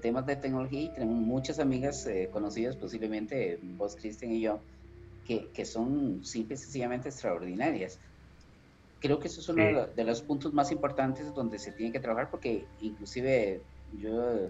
[0.00, 4.58] temas de tecnología y tenemos muchas amigas eh, conocidas, posiblemente vos, Cristian y yo,
[5.26, 7.98] que, que son simple y sencillamente extraordinarias.
[9.00, 12.30] Creo que eso es uno de los puntos más importantes donde se tiene que trabajar
[12.30, 13.60] porque inclusive
[13.98, 14.48] yo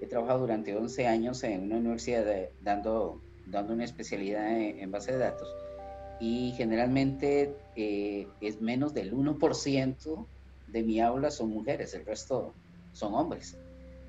[0.00, 2.26] He trabajado durante 11 años en una universidad
[2.62, 5.48] dando, dando una especialidad en, base de datos
[6.20, 10.26] y generalmente eh, es menos del 1%
[10.68, 12.54] de mi aula son mujeres, el resto
[12.92, 13.56] son hombres.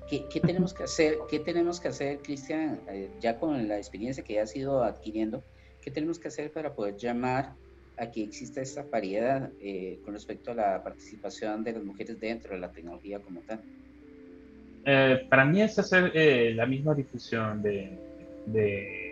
[0.08, 4.22] ¿Qué, qué tenemos que hacer, qué tenemos que hacer Cristian, eh, ya con la experiencia
[4.22, 5.42] que has ido adquiriendo,
[5.82, 7.54] qué tenemos que hacer para poder llamar
[7.98, 12.54] a que exista esta paridad eh, con respecto a la participación de las mujeres dentro
[12.54, 13.60] de la tecnología como tal?
[14.84, 17.98] Eh, para mí es hacer eh, la misma difusión de,
[18.46, 19.05] de,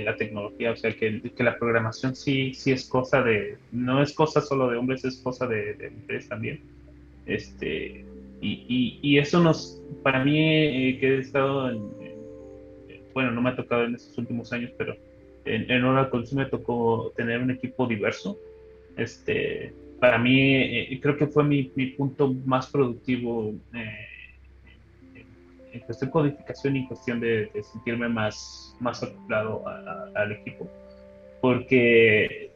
[0.00, 4.12] la tecnología, o sea, que, que, la programación sí, sí es cosa de, no es
[4.12, 6.60] cosa solo de hombres, es cosa de, mujeres también.
[7.26, 8.04] Este,
[8.40, 11.90] y, y, eso nos, para mí, eh, que he estado en,
[13.14, 14.96] bueno, no me ha tocado en estos últimos años, pero
[15.44, 18.38] en, en Oracle sí me tocó tener un equipo diverso.
[18.96, 23.54] Este, para mí, creo que fue mi, mi punto más productivo
[25.72, 29.64] en cuestión de codificación y en cuestión de, sentirme más, más acoplado
[30.14, 30.68] al equipo.
[31.40, 32.50] Porque,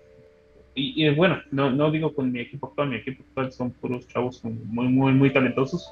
[0.74, 4.44] y, bueno, no, no, digo con mi equipo actual, mi equipo actual son puros chavos
[4.44, 5.90] muy, muy, muy talentosos.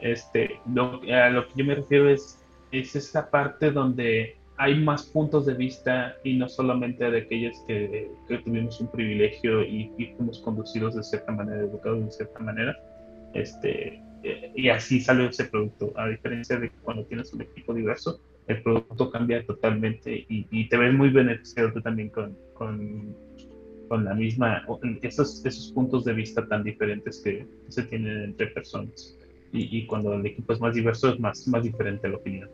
[0.00, 2.38] Este, lo, a lo que yo me refiero es,
[2.72, 8.10] es esta parte donde hay más puntos de vista y no solamente de aquellos que,
[8.28, 12.78] que tuvimos un privilegio y, y, fuimos conducidos de cierta manera, educados de cierta manera.
[13.34, 14.00] Este,
[14.54, 15.92] y así sale ese producto.
[15.96, 20.92] A diferencia de cuando tienes un equipo diverso, el producto cambia totalmente y, te ves
[20.92, 23.14] muy beneficiado también con, con,
[23.88, 24.64] con, la misma,
[25.02, 29.16] esos, esos puntos de vista tan diferentes que se tienen entre personas.
[29.52, 32.48] Y, y, cuando el equipo es más diverso, es más, más diferente la opinión.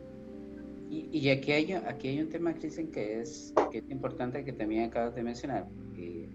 [0.89, 4.53] Y, y aquí, hay, aquí hay un tema, Cristian, que es, que es importante que
[4.53, 5.65] también acabas de mencionar.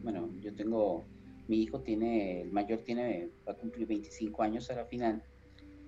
[0.02, 1.04] bueno, yo tengo
[1.48, 5.22] mi hijo tiene, el mayor tiene, va a cumplir 25 años a la final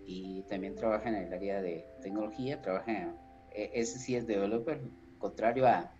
[0.07, 3.14] y también trabaja en el área de tecnología, trabaja,
[3.52, 4.80] e, ese sí es developer,
[5.18, 5.92] contrario a,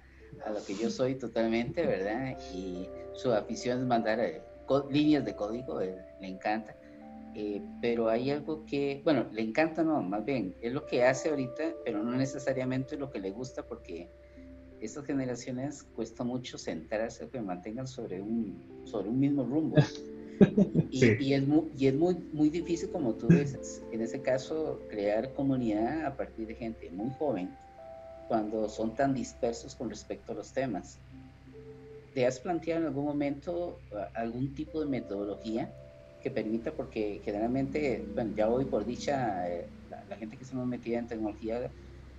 [0.45, 2.37] a lo que yo soy totalmente, ¿verdad?
[2.55, 4.43] Y su afición es mandar eh,
[4.91, 6.77] líneas de código, le encanta.
[7.35, 11.29] eh, pero hay algo que, bueno, le encanta, no, más bien, es lo que hace
[11.31, 14.11] ahorita, pero no necesariamente lo que le gusta porque
[14.81, 19.77] estas generaciones cuesta mucho centrarse, que mantengan sobre un, sobre un mismo rumbo.
[20.91, 25.33] Y, es, muy, y es muy, muy difícil, como tú dices, en ese caso, crear
[25.33, 27.49] comunidad a partir de gente muy joven
[28.29, 30.99] cuando son tan dispersos con respecto a los temas.
[32.13, 33.79] ¿Te has planteado en algún momento
[34.15, 35.73] algún tipo de metodología
[36.23, 39.67] que permita, porque generalmente, bueno, ya hoy por dicha, eh,
[40.09, 41.71] la, gente que estamos metida en tecnología,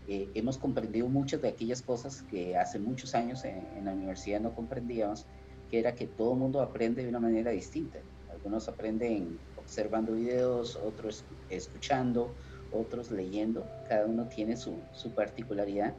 [0.07, 4.39] eh, hemos comprendido muchas de aquellas cosas que hace muchos años en, en la universidad
[4.39, 5.25] no comprendíamos,
[5.69, 7.99] que era que todo el mundo aprende de una manera distinta.
[8.31, 12.33] Algunos aprenden observando videos, otros escuchando,
[12.71, 15.93] otros leyendo, cada uno tiene su, su particularidad.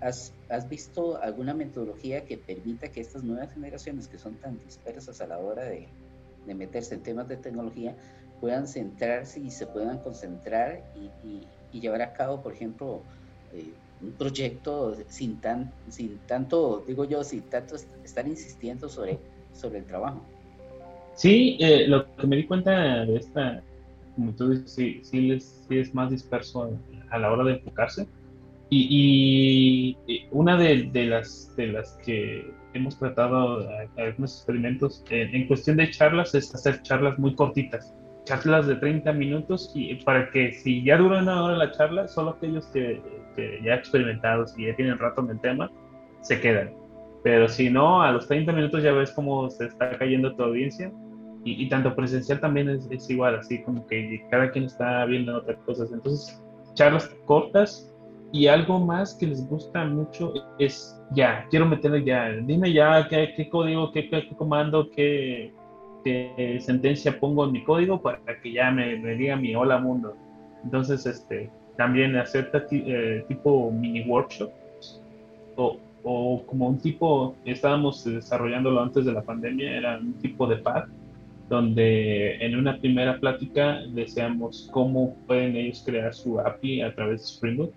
[0.00, 5.20] ¿Has, ¿Has, visto alguna metodología que permita que estas nuevas generaciones que son tan dispersas
[5.22, 5.88] a la hora de,
[6.46, 7.96] de meterse en temas de tecnología
[8.40, 13.02] puedan centrarse y se puedan concentrar y, y, llevar a cabo, por ejemplo,
[13.52, 13.72] eh,
[14.02, 19.18] un proyecto sin, tan, sin tanto, digo yo, sin tanto estar insistiendo sobre,
[19.52, 20.24] sobre el trabajo?
[21.14, 23.62] Sí, eh, lo que me di cuenta de esta,
[24.16, 26.70] como tú dices, sí, sí, es, sí es más disperso
[27.10, 28.06] a, la hora de enfocarse.
[28.70, 35.76] Y, y una de, de, las, de las que hemos tratado algunos experimentos en, cuestión
[35.76, 37.92] de charlas es hacer charlas muy cortitas,
[38.24, 42.30] charlas de 30 minutos y para que si ya dura una hora la charla, solo
[42.30, 43.02] aquellos que,
[43.62, 45.70] ya experimentados y ya tienen rato en el tema
[46.20, 46.72] se quedan.
[47.22, 50.92] Pero si no, a los 30 minutos ya ves cómo se está cayendo tu audiencia
[51.44, 55.36] y, y tanto presencial también es, es, igual, así como que cada quien está viendo
[55.36, 55.92] otras cosas.
[55.92, 56.42] Entonces,
[56.74, 57.94] charlas cortas
[58.32, 63.32] y algo más que les gusta mucho es ya, quiero meterle ya, dime ya qué,
[63.36, 65.52] qué código, qué, qué, comando, qué,
[66.04, 70.14] qué, sentencia pongo en mi código para que ya me, me diga mi hola mundo.
[70.62, 71.50] Entonces, este,
[71.80, 75.00] también hacer eh, tipo mini workshops
[75.56, 80.56] o, o, como un tipo, estábamos desarrollándolo antes de la pandemia, era un tipo de
[80.56, 80.84] pad
[81.48, 87.26] donde en una primera plática deseamos cómo pueden ellos crear su API a través de
[87.28, 87.72] Spring Boot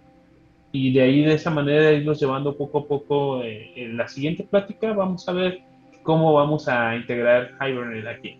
[0.73, 3.41] y de ahí de esa manera irlos llevando poco a poco.
[3.41, 5.61] Eh, en la siguiente plática vamos a ver
[6.01, 8.37] cómo vamos a integrar Hibernate aquí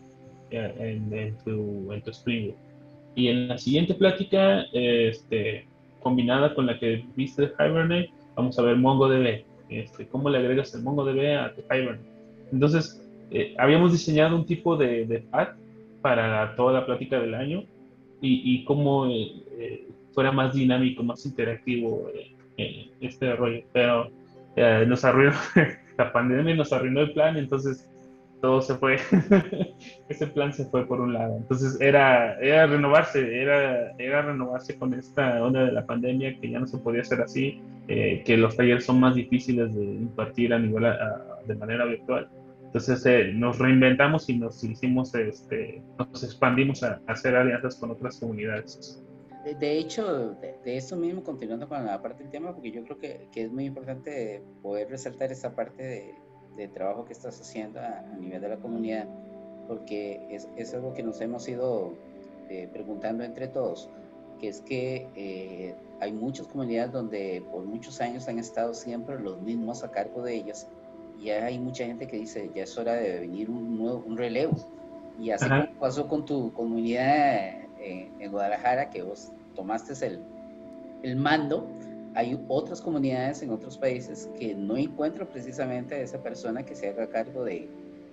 [0.51, 2.72] eh, en, tu, en tu Spring Boot.
[3.15, 5.67] Y en la siguiente plática, este,
[6.01, 9.43] combinada con la que viste de Hibernate, vamos a ver MongoDB.
[9.69, 12.09] Este, cómo le agregas el MongoDB a Hibernate.
[12.51, 15.49] Entonces, eh, habíamos diseñado un tipo de, de pad
[16.01, 17.63] para toda la plática del año
[18.21, 19.07] y, y cómo
[20.13, 23.63] fuera más dinámico, más interactivo eh, eh, este rollo.
[23.73, 24.09] Pero
[24.55, 25.33] eh, nos arruinó,
[25.97, 27.89] la pandemia nos arruinó el plan, entonces
[28.43, 28.97] todo se fue,
[30.09, 31.37] ese plan se fue por un lado.
[31.37, 36.59] Entonces era, era renovarse, era, era renovarse con esta onda de la pandemia que ya
[36.59, 40.83] no se podía hacer así, que los talleres son más difíciles de impartir a nivel
[41.47, 42.27] de manera virtual.
[42.65, 49.01] Entonces nos reinventamos y nos hicimos, este, nos expandimos a hacer alianzas con otras comunidades
[49.59, 53.27] de hecho, de, eso mismo, continuando con la parte del tema, porque yo creo que,
[53.31, 56.15] que es muy importante poder resaltar esa parte de,
[56.55, 59.07] de trabajo que estás haciendo a, nivel de la comunidad,
[59.67, 61.93] porque es, es algo que nos hemos ido
[62.49, 63.89] eh, preguntando entre todos,
[64.39, 69.41] que es que eh, hay muchas comunidades donde por muchos años han estado siempre los
[69.41, 70.67] mismos a cargo de ellas,
[71.19, 74.55] y hay mucha gente que dice, ya es hora de venir un, nuevo, un relevo,
[75.19, 80.21] y así como pasó con tu comunidad en Guadalajara, que vos tomaste el,
[81.03, 81.67] el mando,
[82.15, 86.89] hay otras comunidades en otros países que no encuentran precisamente a esa persona que se
[86.89, 87.67] haga cargo de,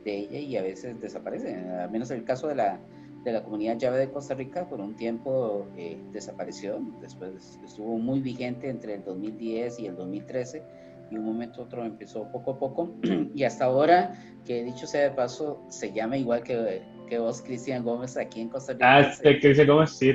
[0.05, 1.55] de ella y a veces desaparece.
[1.55, 2.81] Al menos el caso de la,
[3.25, 8.21] de la comunidad llave de Costa Rica por un tiempo eh, desapareció, después estuvo muy
[8.21, 10.63] vigente entre el 2010 y el 2013
[11.11, 12.95] y un momento otro empezó poco a poco
[13.35, 17.83] y hasta ahora que dicho sea de paso se llama igual que que vos, Cristian
[17.83, 18.99] Gómez, aquí en Costa Rica.
[18.99, 20.13] Ah, Cristian Gómez, sí,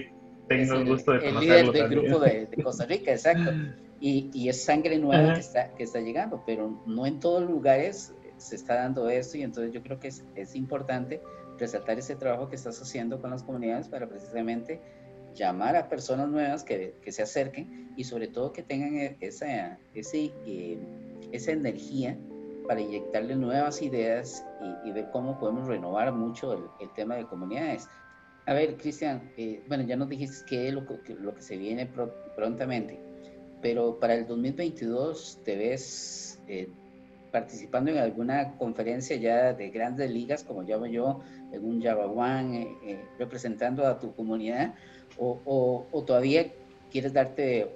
[0.48, 3.52] tengo el gusto de El líder del grupo de, Costa Rica, exacto.
[4.00, 8.14] Y, y es sangre nueva que está, que está llegando, pero no en todos lugares
[8.38, 11.22] se está dando esto y entonces yo creo que es, es importante
[11.58, 14.82] resaltar ese trabajo que estás haciendo con las comunidades para precisamente
[15.34, 19.78] llamar a personas nuevas que, que se acerquen y sobre todo que tengan e, esa,
[19.94, 20.78] ese, eh,
[21.32, 22.18] esa energía
[22.68, 24.44] para inyectarle nuevas ideas
[24.84, 27.88] y, ver cómo podemos renovar mucho el, tema de comunidades.
[28.48, 31.90] A ver, Cristian, eh, bueno, ya nos dijiste qué es lo que, que se viene
[32.36, 33.00] prontamente,
[33.62, 36.68] pero para el 2022 te ves, eh,
[37.32, 41.22] participando en alguna conferencia ya de grandes ligas, como llamo yo,
[41.52, 42.68] en un Java One,
[43.18, 44.76] representando a tu comunidad,
[45.18, 46.52] o, o, todavía
[46.92, 47.70] quieres darte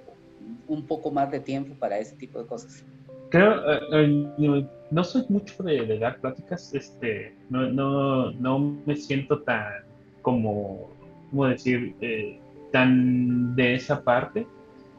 [0.66, 2.84] un poco más de tiempo para ese tipo de cosas?
[3.30, 3.60] Creo,
[3.92, 9.89] eh, no soy mucho de, dar pláticas, este, no, no, no, me siento tan
[10.22, 10.90] como,
[11.30, 12.40] ¿cómo decir?, eh,
[12.72, 14.46] tan de esa parte.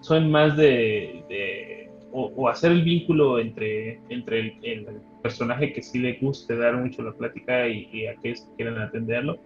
[0.01, 4.87] Soy más de, o, hacer el vínculo entre, entre el,
[5.21, 9.39] personaje que sí le guste dar mucho la plática y, y aquellos que quieran atenderlo.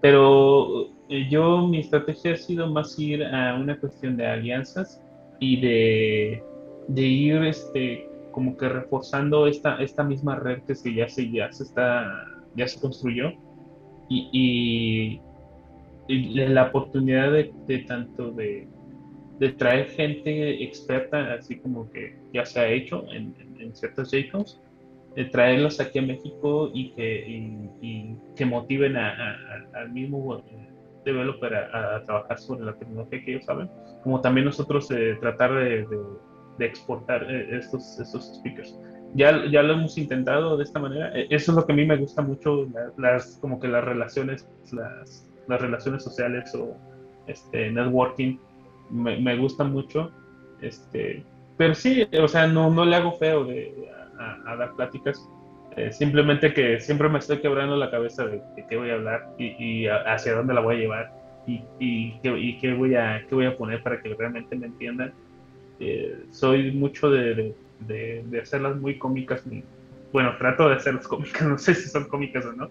[0.00, 5.02] Pero eh, yo, mi estrategia ha sido más ir a una cuestión de alianzas
[5.40, 6.42] y de,
[6.86, 11.50] de ir este, como que reforzando esta, esta misma red que se, ya, se, ya,
[11.50, 12.06] se está,
[12.54, 13.32] ya se construyó
[14.08, 15.20] y,
[16.08, 18.66] y, la oportunidad de, tanto de,
[19.58, 24.60] traer gente experta, así como que ya se ha hecho en, en, ciertos JCOMs,
[25.14, 29.36] de traerlos aquí a México y que, que motiven a,
[29.74, 30.42] al mismo
[31.04, 33.70] developer a, trabajar sobre la tecnología que ellos saben,
[34.02, 35.86] como también nosotros eh, tratar de,
[36.58, 38.78] de, exportar eh, estos, estos speakers.
[39.14, 41.10] Ya, ya lo hemos intentado de esta manera.
[41.14, 44.48] E, eso es lo que a mí me gusta mucho, las, como que las relaciones,
[44.72, 46.76] las, las relaciones sociales o
[47.26, 48.38] este, networking,
[48.90, 50.10] me, me gusta mucho.
[50.60, 51.24] Este,
[51.56, 53.72] pero sí, o sea, no, no le hago feo de,
[54.18, 55.28] a, a dar pláticas
[55.78, 59.86] eh, simplemente que siempre me estoy quebrando la cabeza de, qué voy a hablar y,
[59.86, 61.12] hacia dónde la voy a llevar
[61.46, 62.18] y, y,
[62.58, 65.12] qué, voy a, qué voy a poner para que realmente me entiendan.
[65.78, 67.54] Eh, soy mucho de, de,
[68.40, 69.42] hacerlas muy cómicas.
[70.12, 72.68] bueno, trato de hacerlas cómicas, no sé si son cómicas o no,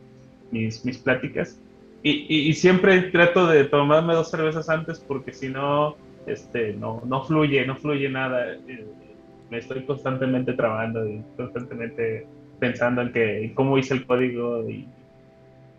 [0.51, 1.59] mis, mis pláticas.
[2.03, 7.65] Y, siempre trato de tomarme dos cervezas antes porque si no, este, no, no fluye,
[7.65, 8.53] no fluye nada.
[8.53, 8.85] Eh,
[9.49, 12.25] me estoy constantemente trabando y constantemente
[12.59, 14.87] pensando en que cómo hice el código y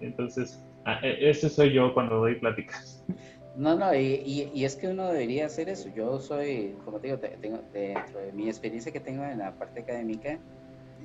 [0.01, 3.05] entonces ah, e, ese soy yo cuando doy pláticas.
[3.59, 5.89] No, no, y, y, es que uno debería hacer eso.
[5.89, 9.81] Yo soy, como te digo, tengo, dentro de mi experiencia que tengo en la parte
[9.81, 10.39] académica,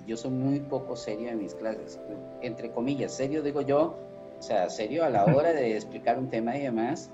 [0.06, 2.00] yo soy muy poco serio en mis clases.
[2.42, 3.98] Entre comillas, serio digo yo,
[4.38, 7.10] o sea, serio a la hora de explicar un tema y demás,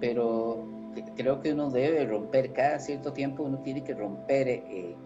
[0.00, 0.66] pero
[1.14, 4.96] creo que uno debe romper cada cierto tiempo, uno tiene que romper eh,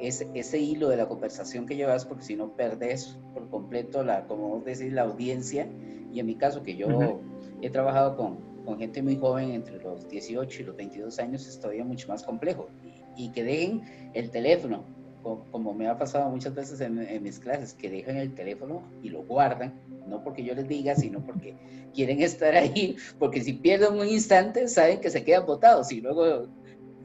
[0.00, 4.26] ese, ese, hilo de la conversación que llevas, porque si no perdes por completo, la,
[4.26, 5.66] como vos decís, la audiencia.
[6.12, 7.20] Y en mi caso, que yo
[7.62, 11.58] he trabajado con, con, gente muy joven, entre los 18 y los 22 años, es
[11.58, 12.68] todavía mucho más complejo.
[13.16, 13.82] Y, que dejen
[14.14, 14.84] el teléfono,
[15.22, 19.10] como, me ha pasado muchas veces en, en, mis clases, que dejan el teléfono y
[19.10, 19.74] lo guardan,
[20.08, 21.54] no porque yo les diga, sino porque
[21.94, 26.46] quieren estar ahí, porque si pierden un instante, saben que se quedan botados y luego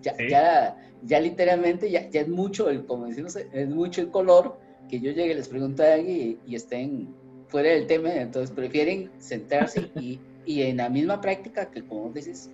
[0.02, 4.58] ya, ya, ya, literalmente ya, ya, es mucho el, como decimos, es mucho el color
[4.88, 7.14] que yo llegue, les pregunto a alguien y, estén
[7.48, 12.50] fuera del tema, entonces prefieren centrarse y, y, en la misma práctica que como dices,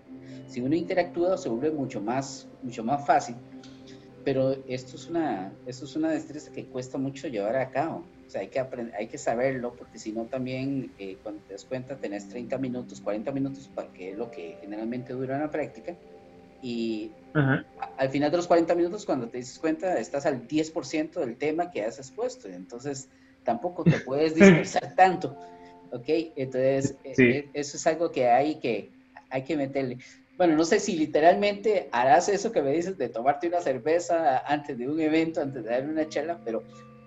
[0.48, 3.36] si uno interactúa se vuelve mucho más, mucho más fácil,
[4.24, 8.06] pero esto es una, esto es una destreza que cuesta mucho llevar a cabo.
[8.28, 11.54] O sea, hay que, aprender, hay que saberlo, porque si no también, eh, cuando te
[11.54, 15.52] das cuenta, tenés 30 minutos, 40 minutos, para que es lo que generalmente dura una
[15.52, 15.98] práctica,
[16.62, 17.12] y
[17.98, 21.72] al final de los 40 minutos, cuando te dices cuenta, estás al 10% del tema
[21.72, 22.48] que has expuesto.
[22.48, 23.10] Entonces,
[23.44, 25.36] tampoco te puedes dispersar tanto.
[25.92, 26.06] ¿Ok?
[26.36, 28.90] Entonces, e, e, eso es algo que hay que,
[29.30, 29.98] hay que meterle.
[30.38, 34.78] Bueno, no sé si literalmente harás eso que me dices de tomarte una cerveza antes
[34.78, 36.64] de un evento, antes de dar una charla, pero,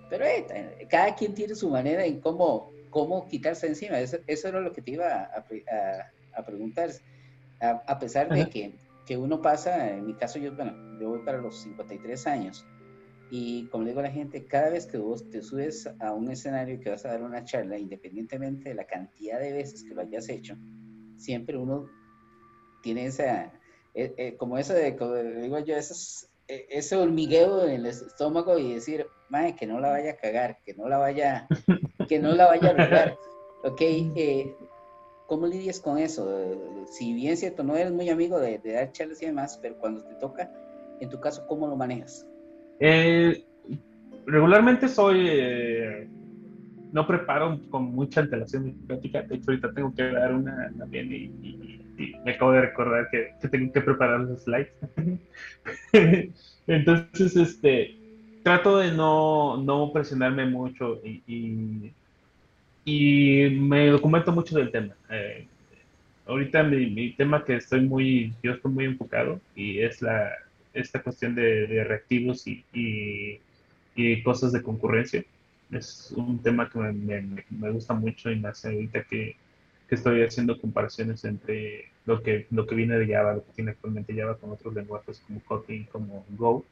[0.09, 3.99] pero eh, cada quien tiene su manera en cómo, cómo quitarse encima.
[3.99, 5.45] Eso, eso era lo que te iba a,
[6.33, 6.91] a, preguntar.
[7.59, 8.73] A, pesar de que
[9.05, 12.65] que uno pasa, en mi caso yo, bueno, yo voy para los 53 años
[13.29, 16.29] y como le digo a la gente, cada vez que vos te subes a un
[16.29, 19.95] escenario y que vas a dar una charla, independientemente de la cantidad de veces que
[19.95, 20.55] lo hayas hecho,
[21.17, 21.89] siempre uno
[22.83, 23.45] tiene esa,
[23.93, 28.59] eh, eh, como eso de, como digo yo, ese, eh, ese hormigueo en el estómago
[28.59, 31.47] y decir, madre, que no la vaya a cagar, que no la vaya,
[32.07, 33.17] que no la vaya a arreglar.
[33.63, 33.81] Ok,
[35.25, 36.85] ¿Cómo lidias con eso?
[36.85, 40.13] Si bien cierto, no eres muy amigo de, dar charlas y demás, pero cuando te
[40.15, 40.51] toca,
[40.99, 42.27] en tu caso, ¿cómo lo manejas?
[42.79, 43.43] Eh,
[44.25, 46.07] regularmente soy, eh,
[46.91, 51.11] no preparo con mucha antelación mi práctica, de hecho ahorita tengo que dar una también
[51.11, 51.81] y,
[52.25, 54.67] me acabo de recordar que, tengo que preparar los slides.
[56.67, 57.95] Entonces, este,
[58.43, 61.93] trato de no, no presionarme mucho y
[62.85, 64.93] y me documento mucho del tema.
[65.09, 65.47] Eh,
[66.27, 70.31] ahorita mi, mi, tema que estoy muy, yo estoy muy enfocado y es la,
[70.75, 73.39] esta cuestión de, de reactivos y, y,
[73.95, 75.23] y cosas de concurrencia.
[75.71, 79.35] Es un tema que me, me, gusta mucho y me hace ahorita que,
[79.89, 83.71] que, estoy haciendo comparaciones entre lo que, lo que viene de Java, lo que tiene
[83.71, 86.63] actualmente Java con otros lenguajes como Kotlin, como Go.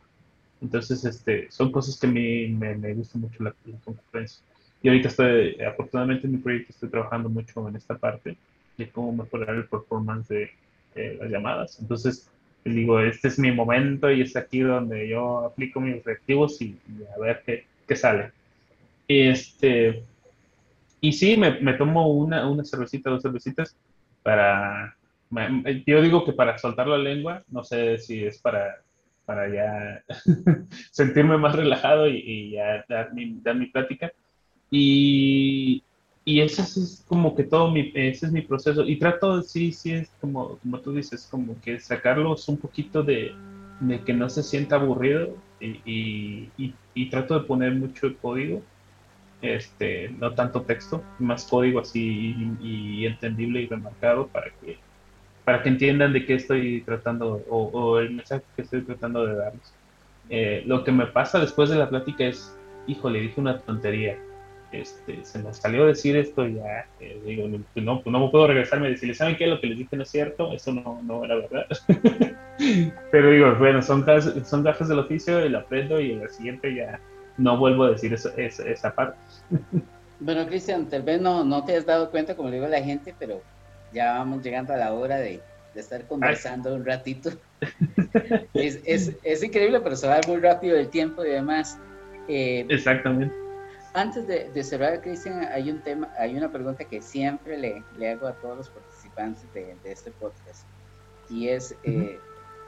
[0.61, 4.43] Entonces, este, son cosas que a mí me, me gusta mucho la, concurrencia.
[4.81, 8.37] Y ahorita estoy, afortunadamente en mi proyecto estoy trabajando mucho en esta parte
[8.77, 10.51] de cómo mejorar el performance de
[10.93, 11.79] las llamadas.
[11.79, 12.29] Entonces,
[12.65, 16.77] digo, este es mi momento y es aquí donde yo aplico mis reactivos y,
[17.15, 18.31] a ver qué, qué, sale.
[19.07, 20.03] Este,
[21.01, 23.75] y sí, me, me tomo una, una cervecita, dos cervecitas
[24.23, 24.95] para,
[25.85, 28.81] yo digo que para soltar la lengua, no sé si es para,
[29.25, 30.03] para ya
[30.91, 34.11] sentirme más relajado y, y ya dar mi, dar mi plática.
[34.71, 35.83] Y,
[36.25, 38.83] y ese es como que todo mi, ese es mi proceso.
[38.83, 43.33] Y trato, sí, sí, es como, como tú dices, como que sacarlos un poquito de,
[43.81, 46.49] de que no se sienta aburrido y,
[46.95, 48.61] y, trato de poner mucho código,
[49.41, 54.77] este, no tanto texto, más código así y, entendible y remarcado para que,
[55.43, 59.73] para que entiendan de qué estoy tratando o, el mensaje que estoy tratando de darles.
[60.29, 62.57] Eh, lo que me pasa después de la plática es,
[62.87, 64.17] híjole, dije una tontería
[64.73, 68.91] este, se me salió decir esto y ya, eh, digo, no, no, puedo regresarme y
[68.91, 69.47] decirle, ¿saben qué?
[69.47, 71.65] Lo que les dije no es cierto, eso no, no era verdad.
[73.11, 74.05] Pero digo, bueno, son,
[74.45, 76.99] son del oficio y lo aprendo y en la siguiente ya
[77.37, 79.17] no vuelvo a decir eso, esa, esa parte.
[80.19, 82.81] bueno, Cristian, tal vez no, no te has dado cuenta, como le digo a la
[82.81, 83.41] gente, pero
[83.93, 85.39] ya vamos llegando a la hora de,
[85.73, 87.31] de estar conversando un ratito.
[88.53, 91.77] es, es, es, increíble, pero se va muy rápido el tiempo y demás.
[92.27, 93.42] Eh, Exactamente
[93.93, 98.27] antes de, cerrar, Cristian, hay un tema, hay una pregunta que siempre le, le hago
[98.27, 100.65] a todos los participantes de, este podcast
[101.29, 102.19] y es eh,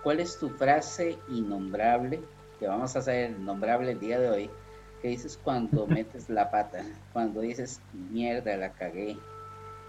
[0.03, 2.21] ¿cuál es tu frase innombrable
[2.59, 4.49] que vamos a hacer nombrable el día de hoy?
[5.01, 9.17] Que dices cuando metes la pata, cuando dices mierda, la cagué,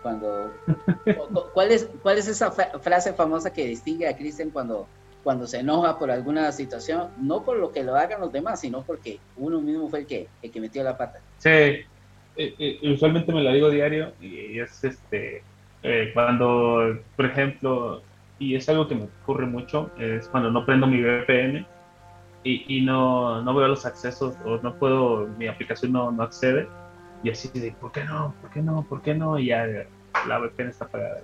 [0.03, 0.53] cuando
[1.55, 4.89] ¿cuál es cuál es esa frase famosa que distingue a Cristian cuando
[5.27, 8.85] cuando se enoja por alguna situación, no por lo que lo hagan los demás, sino
[8.85, 11.19] porque uno mismo fue el que, el que metió la pata.
[11.39, 11.85] Sí, eh,
[12.37, 15.43] eh, usualmente me lo digo diario y es este,
[15.83, 18.05] eh, cuando, por ejemplo,
[18.39, 21.69] y es algo que me ocurre mucho, es cuando no prendo mi VPN
[22.45, 26.71] y, y no, no, veo los accesos o no puedo, mi aplicación no, no accede
[27.21, 28.37] y así de, ¿por qué no?
[28.41, 28.87] ¿Por qué no?
[28.87, 29.41] ¿Por qué no?
[29.41, 29.67] Y ya
[30.23, 31.21] la VPN está apagada.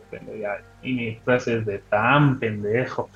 [0.80, 3.11] Y mi frase es de tan pendejo.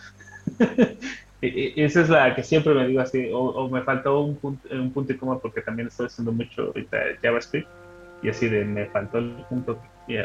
[1.42, 4.68] E, e, esa es la que siempre me digo así, o, me faltó un punto,
[4.72, 7.68] un punto y coma porque también estoy haciendo mucho ahorita JavaScript
[8.22, 9.78] y así de me faltó el punto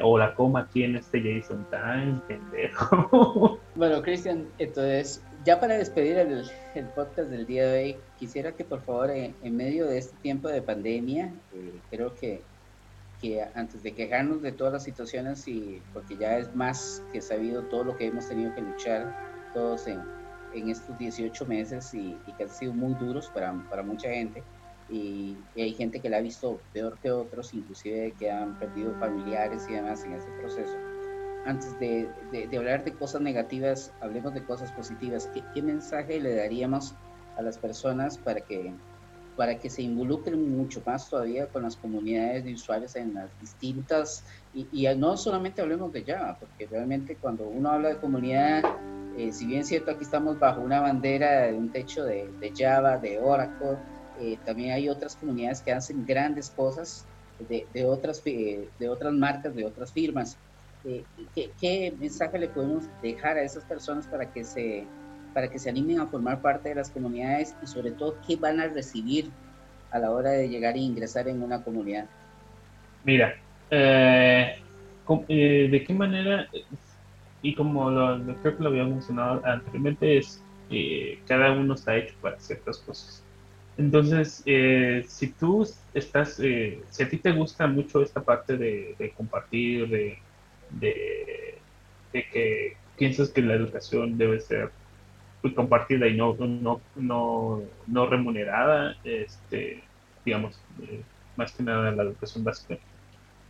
[0.03, 3.59] o la coma aquí en este JSON tan pendejo.
[3.75, 6.43] Bueno, Cristian, entonces ya para despedir el,
[6.75, 10.49] el, podcast del día de hoy, quisiera que por favor en, medio de este tiempo
[10.49, 12.41] de pandemia, eh, creo que,
[13.21, 17.63] que antes de quejarnos de todas las situaciones y porque ya es más que sabido
[17.63, 19.15] todo lo que hemos tenido que luchar
[19.53, 19.99] todos en,
[20.53, 24.43] en estos 18 meses y, que han sido muy duros para, para mucha gente.
[24.89, 29.65] Y, hay gente que la ha visto peor que otros, inclusive que han perdido familiares
[29.69, 30.75] y demás en ese proceso.
[31.45, 35.27] Antes de, de, hablar de cosas negativas, hablemos de cosas positivas.
[35.33, 36.93] ¿Qué, ¿Qué, mensaje le daríamos
[37.35, 38.73] a las personas para que,
[39.41, 44.23] para que se involucren mucho más todavía con las comunidades de usuarios en las distintas,
[44.53, 48.61] y, y no solamente hablemos de Java, porque realmente cuando uno habla de comunidad
[49.17, 52.97] eh, si bien es cierto, aquí estamos bajo una bandera de un techo de, Java,
[52.97, 53.77] de Oracle,
[54.19, 57.05] eh, también hay otras comunidades que hacen grandes cosas
[57.49, 60.37] de, de otras, eh, de otras marcas, de otras firmas.
[60.83, 64.85] ¿qué, ¿qué, mensaje le podemos dejar a esas personas para que, se,
[65.33, 68.59] para que se animen a formar parte de las comunidades y sobre todo qué van
[68.59, 69.31] a recibir
[69.91, 72.09] a la hora de llegar e ingresar en una comunidad?
[73.03, 73.35] Mira,
[73.69, 74.53] ¿de
[75.87, 76.47] qué manera
[77.41, 82.15] y como lo, creo que lo había mencionado anteriormente, es eh, cada uno está hecho
[82.21, 83.25] para ciertas cosas.
[83.77, 89.13] Entonces, eh, si tú estás, eh, si a ti te gusta mucho esta parte de,
[89.15, 90.17] compartir, de,
[90.69, 91.63] de,
[92.11, 94.71] que piensas que la educación debe ser
[95.55, 99.83] compartida y no, no, no, no remunerada, este,
[100.23, 100.59] digamos,
[101.35, 102.77] más que nada la educación básica,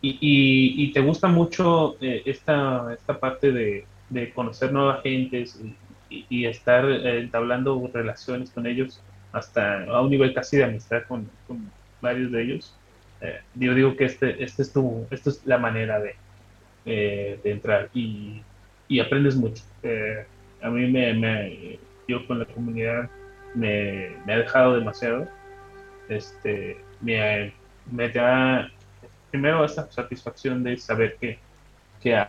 [0.04, 5.60] y, y, te gusta mucho eh, esta, esta parte de, de, conocer nuevas gentes
[6.10, 11.04] y, y estar eh, entablando relaciones con ellos hasta a un nivel casi de amistad
[11.06, 11.70] con, con
[12.00, 12.76] varios de ellos.
[13.20, 16.16] Eh, yo digo que este, este es tu, esto es la manera de,
[16.84, 18.42] de entrar y,
[18.88, 19.62] y, aprendes mucho.
[20.62, 23.10] A mí me, me, yo con la comunidad
[23.54, 25.28] me, ha dejado demasiado
[26.08, 27.52] este, me,
[27.90, 28.70] me da
[29.30, 31.38] primero esa satisfacción de saber que,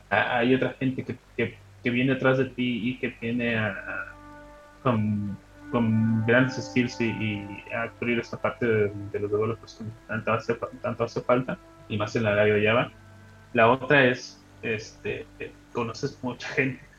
[0.10, 3.76] hay otra gente que, que, viene atrás de ti y que viene a,
[4.84, 5.38] con,
[6.28, 7.44] grandes skills y,
[7.76, 11.58] a cubrir esta parte de, los developers que tanto hace, tanto hace falta
[11.90, 12.92] y más en la área de Java.
[13.54, 15.26] La otra es, este,
[15.74, 16.93] conoces mucha gente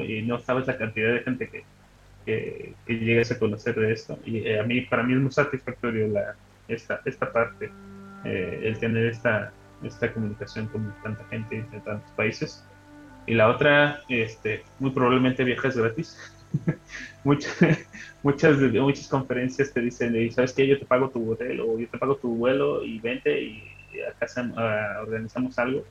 [0.00, 1.64] y no sabes la cantidad de gente que,
[2.24, 4.18] que, llegues a conocer de esto.
[4.24, 6.34] Y eh, a mí, para mí es muy satisfactorio la,
[6.68, 7.70] esta, esta parte,
[8.24, 12.64] eh, el tener esta, esta comunicación con tanta gente de tantos países.
[13.26, 16.16] Y la otra, este, muy probablemente viajes gratis.
[17.24, 17.56] muchas,
[18.22, 20.66] muchas, muchas conferencias te dicen, ¿sabes qué?
[20.66, 23.62] Yo te pago tu hotel o yo te pago tu vuelo y vente y
[24.08, 24.26] acá
[25.02, 25.84] organizamos algo.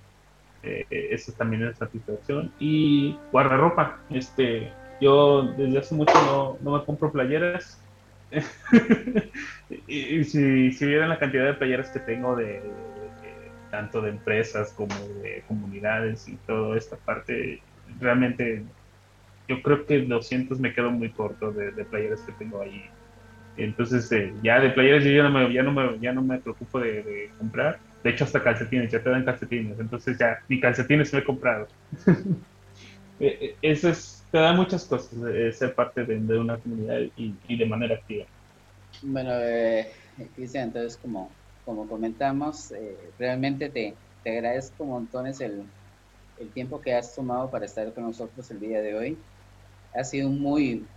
[0.63, 2.51] Eh, eso también es satisfacción.
[2.59, 3.99] Y guardarropa.
[4.09, 7.81] Este, yo desde hace mucho no, no me compro playeras.
[9.87, 12.61] y, si, si, vieran la cantidad de playeras que tengo de,
[13.71, 17.61] tanto de empresas como de comunidades y toda esta parte,
[17.99, 18.63] realmente
[19.47, 22.85] yo creo que 200 me quedo muy corto de, playeras que tengo ahí.
[23.57, 26.37] Entonces, eh, ya de playeras yo ya no me, ya no me, ya no me
[26.39, 27.79] preocupo de, comprar.
[28.03, 29.79] De hecho, hasta calcetines, ya te dan calcetines.
[29.79, 31.67] Entonces, ya ni calcetines me he comprado.
[33.23, 37.57] Eh, eh, eso es te da muchas cosas de ser parte de, una comunidad y,
[37.57, 38.25] de manera activa.
[39.03, 39.91] Bueno, eh,
[40.33, 41.29] Cristian, entonces como,
[41.65, 45.65] como comentamos, eh, realmente te, te agradezco montones el,
[46.39, 49.17] el tiempo que has tomado para estar con nosotros el día de hoy.
[49.93, 50.87] Ha sido muy,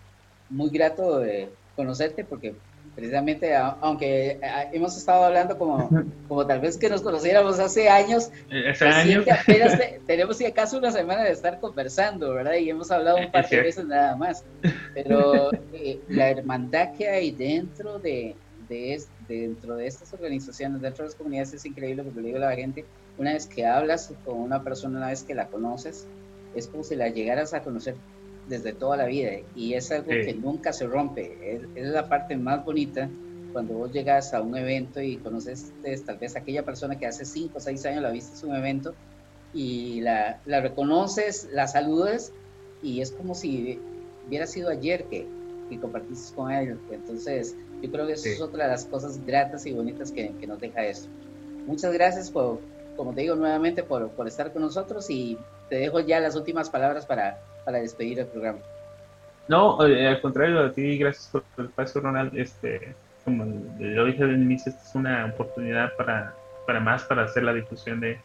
[0.49, 2.55] muy grato de conocerte porque
[2.95, 4.39] precisamente, aunque
[4.73, 5.89] hemos estado hablando como,
[6.29, 8.31] como tal vez que nos conociéramos hace años,
[8.71, 9.27] hace años.
[9.29, 12.55] apenas tenemos si acaso una semana de estar conversando, ¿verdad?
[12.55, 14.45] Y hemos hablado un par de veces nada más,
[14.95, 18.37] pero eh, la hermandad que hay dentro de,
[18.69, 22.51] de dentro de estas organizaciones, dentro de las comunidades es increíble porque le digo a
[22.51, 26.07] la gente, una vez que hablas con una persona, una vez que la conoces,
[26.53, 27.97] es como si la llegaras a conocer
[28.49, 31.39] desde toda la vida y es algo que nunca se rompe.
[31.43, 33.09] Es, la parte más bonita
[33.53, 35.73] cuando vos llegas a un evento y conoces
[36.05, 38.95] tal vez aquella persona que hace 5 o 6 años la viste en un evento
[39.53, 42.33] y la, la, reconoces, la saludas
[42.83, 43.79] y es como si
[44.27, 45.27] hubiera sido ayer que,
[45.71, 46.79] que compartiste con él.
[46.91, 50.47] Entonces, yo creo que eso es otra de las cosas gratas y bonitas que, que,
[50.47, 51.09] nos deja eso.
[51.67, 52.59] Muchas gracias por,
[52.97, 55.39] como te digo nuevamente, por, por estar con nosotros y
[55.71, 58.59] te dejo ya las últimas palabras para, para despedir el programa.
[59.49, 62.37] No, eh, al contrario, a ti gracias por el espacio, Ronald.
[62.39, 62.95] Este,
[63.25, 63.45] como
[63.79, 66.35] lo dije al inicio, esta es una oportunidad para,
[66.67, 68.19] para más, para hacer la difusión de,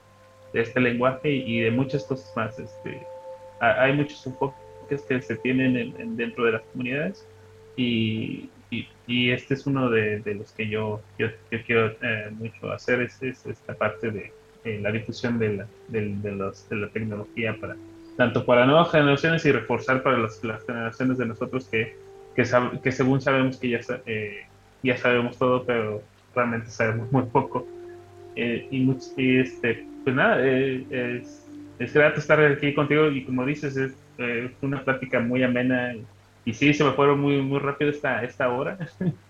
[0.54, 2.58] de este lenguaje y de muchas cosas más.
[2.58, 3.06] Este,
[3.60, 7.26] hay muchos enfoques que se tienen dentro de las comunidades
[7.76, 8.50] y,
[9.08, 11.28] y, este es uno de, de los que yo, yo,
[11.66, 14.32] quiero eh, mucho hacer, es, esta parte de
[14.80, 17.76] la difusión de la, de, de, los, de la tecnología para,
[18.20, 21.96] tanto para nuevas generaciones y reforzar para las, generaciones de nosotros que,
[22.36, 22.44] que,
[22.84, 24.42] que según sabemos que ya, eh,
[24.84, 26.04] ya sabemos todo, pero
[26.36, 27.66] realmente sabemos muy poco.
[28.36, 31.48] Eh, y, este, pues nada, eh, es,
[31.80, 33.94] es, grato estar aquí contigo y como dices, es
[34.62, 35.96] una plática muy amena
[36.44, 38.78] y, sí, se me fueron muy, muy rápido esta, esta hora.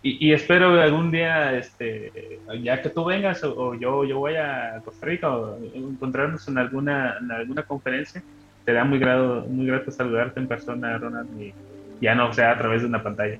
[0.00, 5.04] Y, espero algún día, este, ya que tú vengas o, yo, yo voy a Costa
[5.04, 8.22] Rica o encontrarnos en alguna, en alguna conferencia,
[8.64, 11.52] será muy grato, muy grato saludarte en persona, Ronald, y
[12.00, 13.38] ya no sea a través de una pantalla.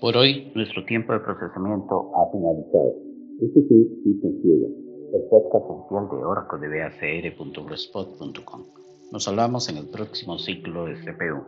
[0.00, 2.92] Por hoy, nuestro tiempo de procesamiento ha finalizado.
[3.40, 4.66] Este fue System Ciega,
[5.14, 8.64] el podcast oficial de Oracle de BACR.blogspot.com.
[9.12, 11.44] Nos hablamos en el próximo ciclo de CPU.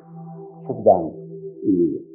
[0.85, 1.13] Down
[1.65, 2.08] y